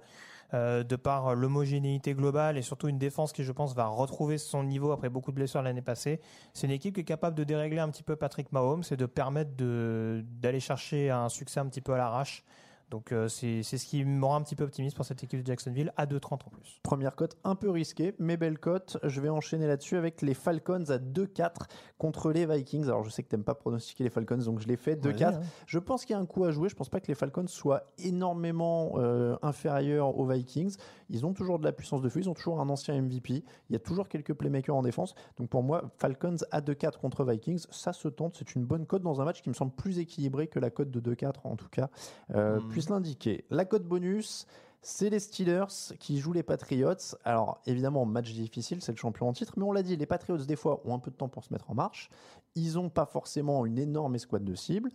[0.55, 4.65] euh, de par l'homogénéité globale et surtout une défense qui, je pense, va retrouver son
[4.65, 6.21] niveau après beaucoup de blessures l'année passée.
[6.55, 9.07] C'est une équipe qui est capable de dérégler un petit peu Patrick Mahomes et de
[9.07, 12.45] permettre d'aller chercher un succès un petit peu à l'arrache.
[12.91, 15.41] Donc euh, c'est c'est ce qui me rend un petit peu optimiste pour cette équipe
[15.41, 16.81] de Jacksonville à 2,30 en plus.
[16.83, 18.99] Première cote un peu risquée, mais belle cote.
[19.03, 21.69] Je vais enchaîner là-dessus avec les Falcons à 2-4
[21.99, 22.85] contre les Vikings.
[22.85, 25.03] Alors je sais que tu n'aimes pas pronostiquer les Falcons, donc je l'ai fait 2-4.
[25.03, 25.41] Vas-y, hein.
[25.67, 26.69] Je pense qu'il y a un coup à jouer.
[26.69, 30.77] Je pense pas que les Falcons soient énormément euh, inférieurs aux Vikings.
[31.11, 32.21] Ils ont toujours de la puissance de feu.
[32.21, 33.45] Ils ont toujours un ancien MVP.
[33.69, 35.15] Il y a toujours quelques playmakers en défense.
[35.37, 38.37] Donc pour moi, Falcons à 2-4 contre Vikings, ça se tente.
[38.37, 40.91] C'est une bonne cote dans un match qui me semble plus équilibré que la cote
[40.91, 41.91] de 2-4 en tout cas
[42.35, 42.71] euh, Hmm.
[42.81, 43.45] Puisse l'indiquer.
[43.51, 44.47] La cote bonus.
[44.83, 46.95] C'est les Steelers qui jouent les Patriots.
[47.25, 50.39] Alors évidemment, match difficile, c'est le champion en titre, mais on l'a dit, les Patriots
[50.39, 52.09] des fois ont un peu de temps pour se mettre en marche.
[52.55, 54.91] Ils n'ont pas forcément une énorme escouade de cibles.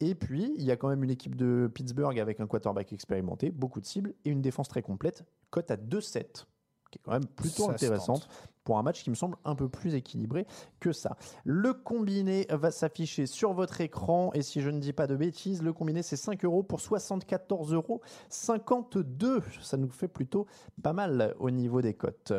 [0.00, 3.50] Et puis, il y a quand même une équipe de Pittsburgh avec un quarterback expérimenté,
[3.50, 5.24] beaucoup de cibles et une défense très complète.
[5.50, 6.46] Cote à 2-7,
[6.90, 8.28] qui est quand même plutôt Ça intéressante.
[8.68, 10.46] Pour un match qui me semble un peu plus équilibré
[10.78, 11.16] que ça.
[11.46, 15.62] Le combiné va s'afficher sur votre écran et si je ne dis pas de bêtises,
[15.62, 19.40] le combiné c'est 5 euros pour 74 euros 52.
[19.62, 20.46] Ça nous fait plutôt
[20.82, 22.30] pas mal au niveau des cotes.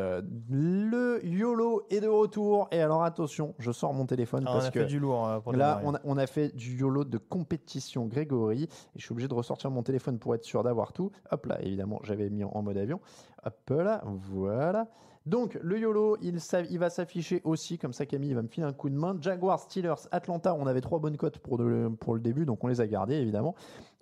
[0.52, 4.68] Le YOLO est de retour et alors attention, je sors mon téléphone Ah, on parce
[4.68, 7.06] a que fait du lourd euh, pour Là, on a, on a fait du YOLO
[7.06, 8.66] de compétition Grégory.
[8.66, 11.10] Et je suis obligé de ressortir mon téléphone pour être sûr d'avoir tout.
[11.32, 13.00] Hop là, évidemment, j'avais mis en mode avion.
[13.44, 14.90] Hop là, voilà.
[15.30, 16.40] Donc, le YOLO, il,
[16.72, 17.78] il va s'afficher aussi.
[17.78, 19.16] Comme ça, Camille va me filer un coup de main.
[19.22, 20.56] Jaguars, Steelers, Atlanta.
[20.56, 23.54] On avait trois bonnes cotes pour, le- début, donc on les a gardées, évidemment.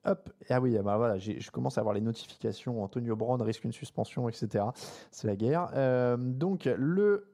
[0.06, 2.82] Hop, ah oui, ah bah voilà, je commence à avoir les notifications.
[2.82, 4.64] Antonio Brown risque une suspension, etc.
[5.12, 5.70] C'est la guerre.
[5.76, 7.28] Euh, donc, le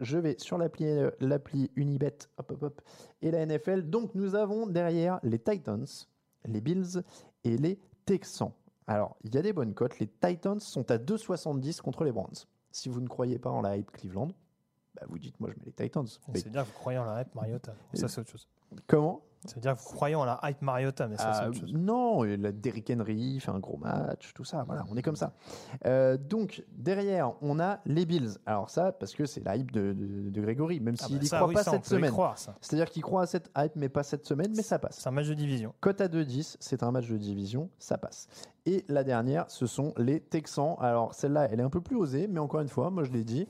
[0.00, 2.80] je vais sur l'appli, euh, l'appli Unibet, hop, hop, hop,
[3.22, 3.82] et la NFL.
[3.88, 5.86] Donc nous avons derrière les Titans,
[6.44, 7.02] les Bills
[7.44, 8.52] et les Texans.
[8.88, 9.98] Alors, il y a des bonnes cotes.
[10.00, 12.34] Les Titans sont à 2,70 contre les Browns.
[12.76, 14.28] Si vous ne croyez pas en la hype Cleveland,
[14.94, 16.04] bah, vous dites moi je mets les Titans.
[16.28, 17.72] Mais C'est dire que vous croyez en la hype Mariota.
[17.94, 18.46] Ça, c'est autre chose.
[18.86, 19.22] comment?
[19.46, 21.60] Ça veut dire que vous croyez en la hype Mariota, mais ça, c'est Ah, autre
[21.60, 21.72] chose.
[21.72, 25.32] Non, la Derrick Henry fait un gros match, tout ça, voilà, on est comme ça.
[25.86, 28.32] Euh, donc, derrière, on a les Bills.
[28.44, 31.22] Alors ça, parce que c'est la hype de, de- de Grégory, même Ah s'il bah
[31.22, 32.12] n'y ça, croit oui, pas ça, cette semaine.
[32.60, 34.98] C'est-à-dire qu'il croit à cette hype, mais pas cette semaine, mais ça passe.
[34.98, 35.72] C'est un match de division.
[35.80, 38.26] Cote à 2-10, c'est un match de division, ça passe.
[38.66, 40.76] Et la dernière, ce sont les Texans.
[40.80, 43.24] Alors celle-là, elle est un peu plus osée, mais encore une fois, moi je l'ai
[43.24, 43.46] dit,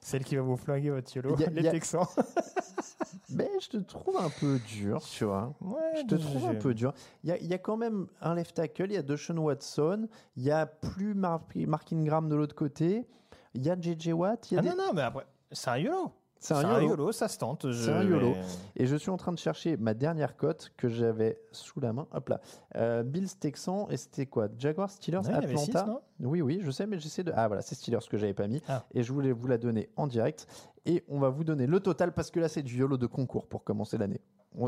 [0.00, 2.06] Celle qui va vous flinguer votre YOLO, a- les a- Texans.
[3.30, 5.52] mais je te trouve un peu dur, tu vois.
[5.60, 6.92] Ouais, Je te trouve un peu dur.
[7.24, 10.42] Il y y a quand même un left tackle, il y a Deshaun Watson, il
[10.42, 13.06] y a plus Mar- Mark Ingram de l'autre côté,
[13.54, 15.76] il y a JJ Watt, y a Ah des- non, non, mais après, c'est un
[15.78, 16.12] YOLO.
[16.42, 17.12] C'est un YOLO.
[17.12, 17.70] ça se tente.
[17.70, 18.34] je- C'est un YOLO.
[18.76, 22.06] Et je suis en train de chercher ma dernière cote que j'avais sous la main.
[22.12, 22.40] Hop là.
[22.76, 24.48] Euh, Bills Texans, et c'était quoi?
[24.58, 25.86] Jaguars, Steelers, Ouais, six, Atlanta?
[26.18, 26.28] non?
[26.28, 27.32] Oui, oui, je sais, mais j'essaie de.
[27.36, 28.62] Ah voilà, c'est Steelers que j'avais pas mis.
[28.68, 28.84] Ah.
[28.94, 30.46] Et je voulais vous la donner en direct.
[30.86, 33.46] Et on va vous donner le total parce que là, c'est du YOLO de concours
[33.46, 34.20] pour commencer l'année.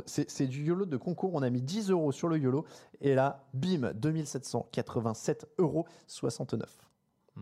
[0.06, 1.30] C'est du YOLO de concours.
[1.34, 2.64] On a mis 10 euros sur le YOLO.
[3.00, 6.68] Et là, bim, 2787 euros 69.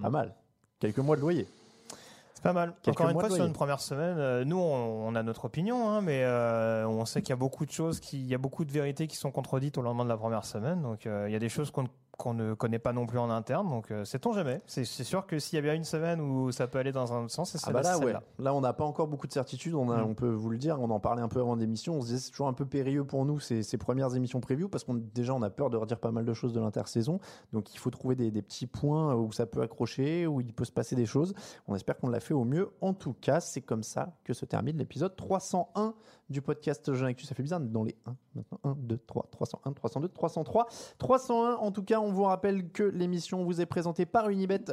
[0.01, 0.13] Pas Hmm.
[0.13, 0.35] mal.
[0.79, 1.47] Quelques mois de loyer.
[2.41, 2.73] C'est pas mal.
[2.83, 5.91] Quelques Encore une fois, sur une première semaine, euh, nous, on, on a notre opinion,
[5.91, 8.39] hein, mais euh, on sait qu'il y a beaucoup de choses, qui- il y a
[8.39, 10.81] beaucoup de vérités qui sont contredites au lendemain de la première semaine.
[10.81, 11.87] Donc, euh, il y a des choses qu'on
[12.21, 13.69] qu'on ne connaît pas non plus en interne.
[13.69, 14.61] Donc, euh, sait-on jamais.
[14.67, 17.29] C'est sûr que s'il y a bien une semaine où ça peut aller dans un
[17.29, 18.15] sens, c'est Ah bah là, ouais.
[18.51, 19.75] on n'a pas encore beaucoup de certitudes.
[19.75, 20.07] On, a- Mm.
[20.11, 20.79] on peut vous le dire.
[20.81, 21.95] On en parlait un peu avant l'émission.
[21.95, 24.69] On se disait c'est toujours un peu périlleux pour nous ces, ces premières émissions preview
[24.69, 27.21] parce qu'on déjà on a peur de redire pas mal de choses de l'intersaison.
[27.53, 30.65] Donc il faut trouver des, des petits points où ça peut accrocher, où il peut
[30.67, 31.33] se passer des choses.
[31.69, 32.71] On espère qu'on l'a fait au mieux.
[32.83, 35.95] En tout cas, c'est comme ça que se termine l'épisode 301
[36.29, 37.25] du podcast Jean Actu.
[37.25, 38.59] Ça fait bizarre dans les 1 maintenant.
[38.65, 40.67] 1, 2, 3, 301, 302, 303,
[40.99, 41.55] 301.
[41.57, 44.65] En tout cas, on vous rappelle que l'émission vous est présentée par Unibet.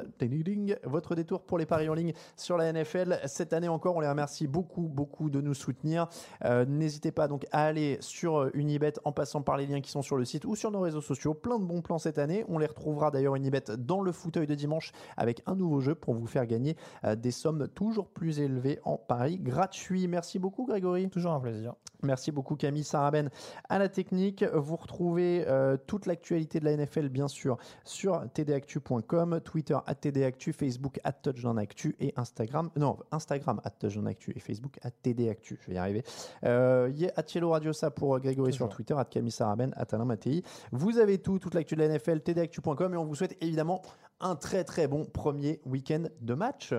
[0.84, 3.20] Votre détour pour les paris en ligne sur la NFL.
[3.26, 6.08] Cette année encore, on les remercie beaucoup, beaucoup de nous soutenir.
[6.46, 9.92] Euh, N'hésitez pas donc à aller sur euh, Unibet en passant par les liens qui
[9.92, 11.34] sont sur le site ou sur nos réseaux sociaux.
[11.34, 12.46] Plein de bons plans cette année.
[12.48, 16.14] On les retrouvera d'ailleurs Unibet dans le fauteuil de dimanche avec un nouveau jeu pour
[16.14, 20.08] vous faire gagner euh, des sommes toujours plus élevées en paris gratuits.
[20.08, 21.10] Merci beaucoup Grégory.
[21.10, 21.74] Toujours un plaisir.
[22.04, 23.30] Merci beaucoup Camille Saraben
[23.70, 24.44] à la technique.
[24.54, 29.96] Vous retrouvez euh, toute l'actualité de la NFL bien bien sûr sur tdactu.com, Twitter at
[29.96, 35.60] tdactu, Facebook at touchdownactu et Instagram, non, Instagram at touchdownactu et Facebook at tdactu.
[35.62, 36.04] Je vais y arriver.
[36.46, 40.06] Euh, y a Yellow Radio ça pour Grégory sur Twitter, at Camille Saraben, at Alain
[40.06, 40.44] Mattei.
[40.72, 43.82] Vous avez tout, toute l'actu de la NFL, tdactu.com et on vous souhaite évidemment
[44.20, 46.74] un très très bon premier week-end de match.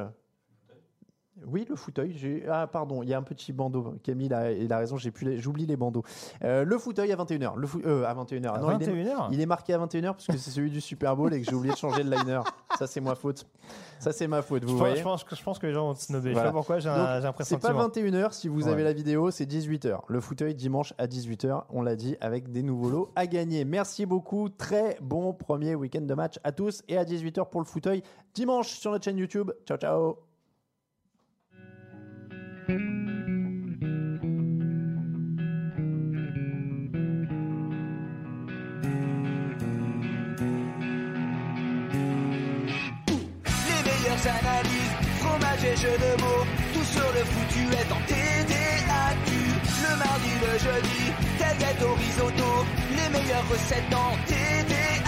[1.46, 2.42] Oui, le fauteuil.
[2.50, 3.94] Ah, pardon, il y a un petit bandeau.
[4.02, 6.02] Camille, il a, il a raison, j'ai plus les- j'oublie les bandeaux.
[6.44, 7.56] Euh, le fauteuil à 21h.
[7.56, 8.54] Le fou- euh, à 21h.
[8.54, 9.28] À Non, il est- 21h?
[9.32, 11.54] Il est, marqué à 21h parce que c'est celui du Super Bowl et que j'ai
[11.54, 12.40] oublié de changer le liner.
[12.78, 13.46] Ça, c'est ma faute.
[13.98, 14.96] Ça, c'est ma faute, vous Je pense, voyez.
[14.96, 16.32] je pense que, je pense que les gens vont snobber.
[16.32, 16.34] Voilà.
[16.34, 17.88] Je sais pas pourquoi, j'ai un, c'est pas pressentiment.
[17.88, 18.72] 21h si vous Ouais.
[18.72, 20.02] avez la vidéo, c'est 18h.
[20.08, 23.64] Le fauteuil dimanche à 18h, on l'a dit, avec des nouveaux lots à gagner.
[23.64, 24.48] Merci beaucoup.
[24.50, 28.02] Très bon premier week-end de match à tous et à 18h pour le fauteuil
[28.34, 29.50] dimanche sur notre chaîne YouTube.
[29.66, 30.27] Ciao, ciao.
[32.68, 32.74] Les
[43.84, 46.44] meilleures analyses, fromage et jeux de mots,
[46.74, 49.32] tout sur le foutu est en TDAQ.
[49.82, 55.07] Le mardi, le jeudi, tailgate au risotto, les meilleures recettes dans TDAQ.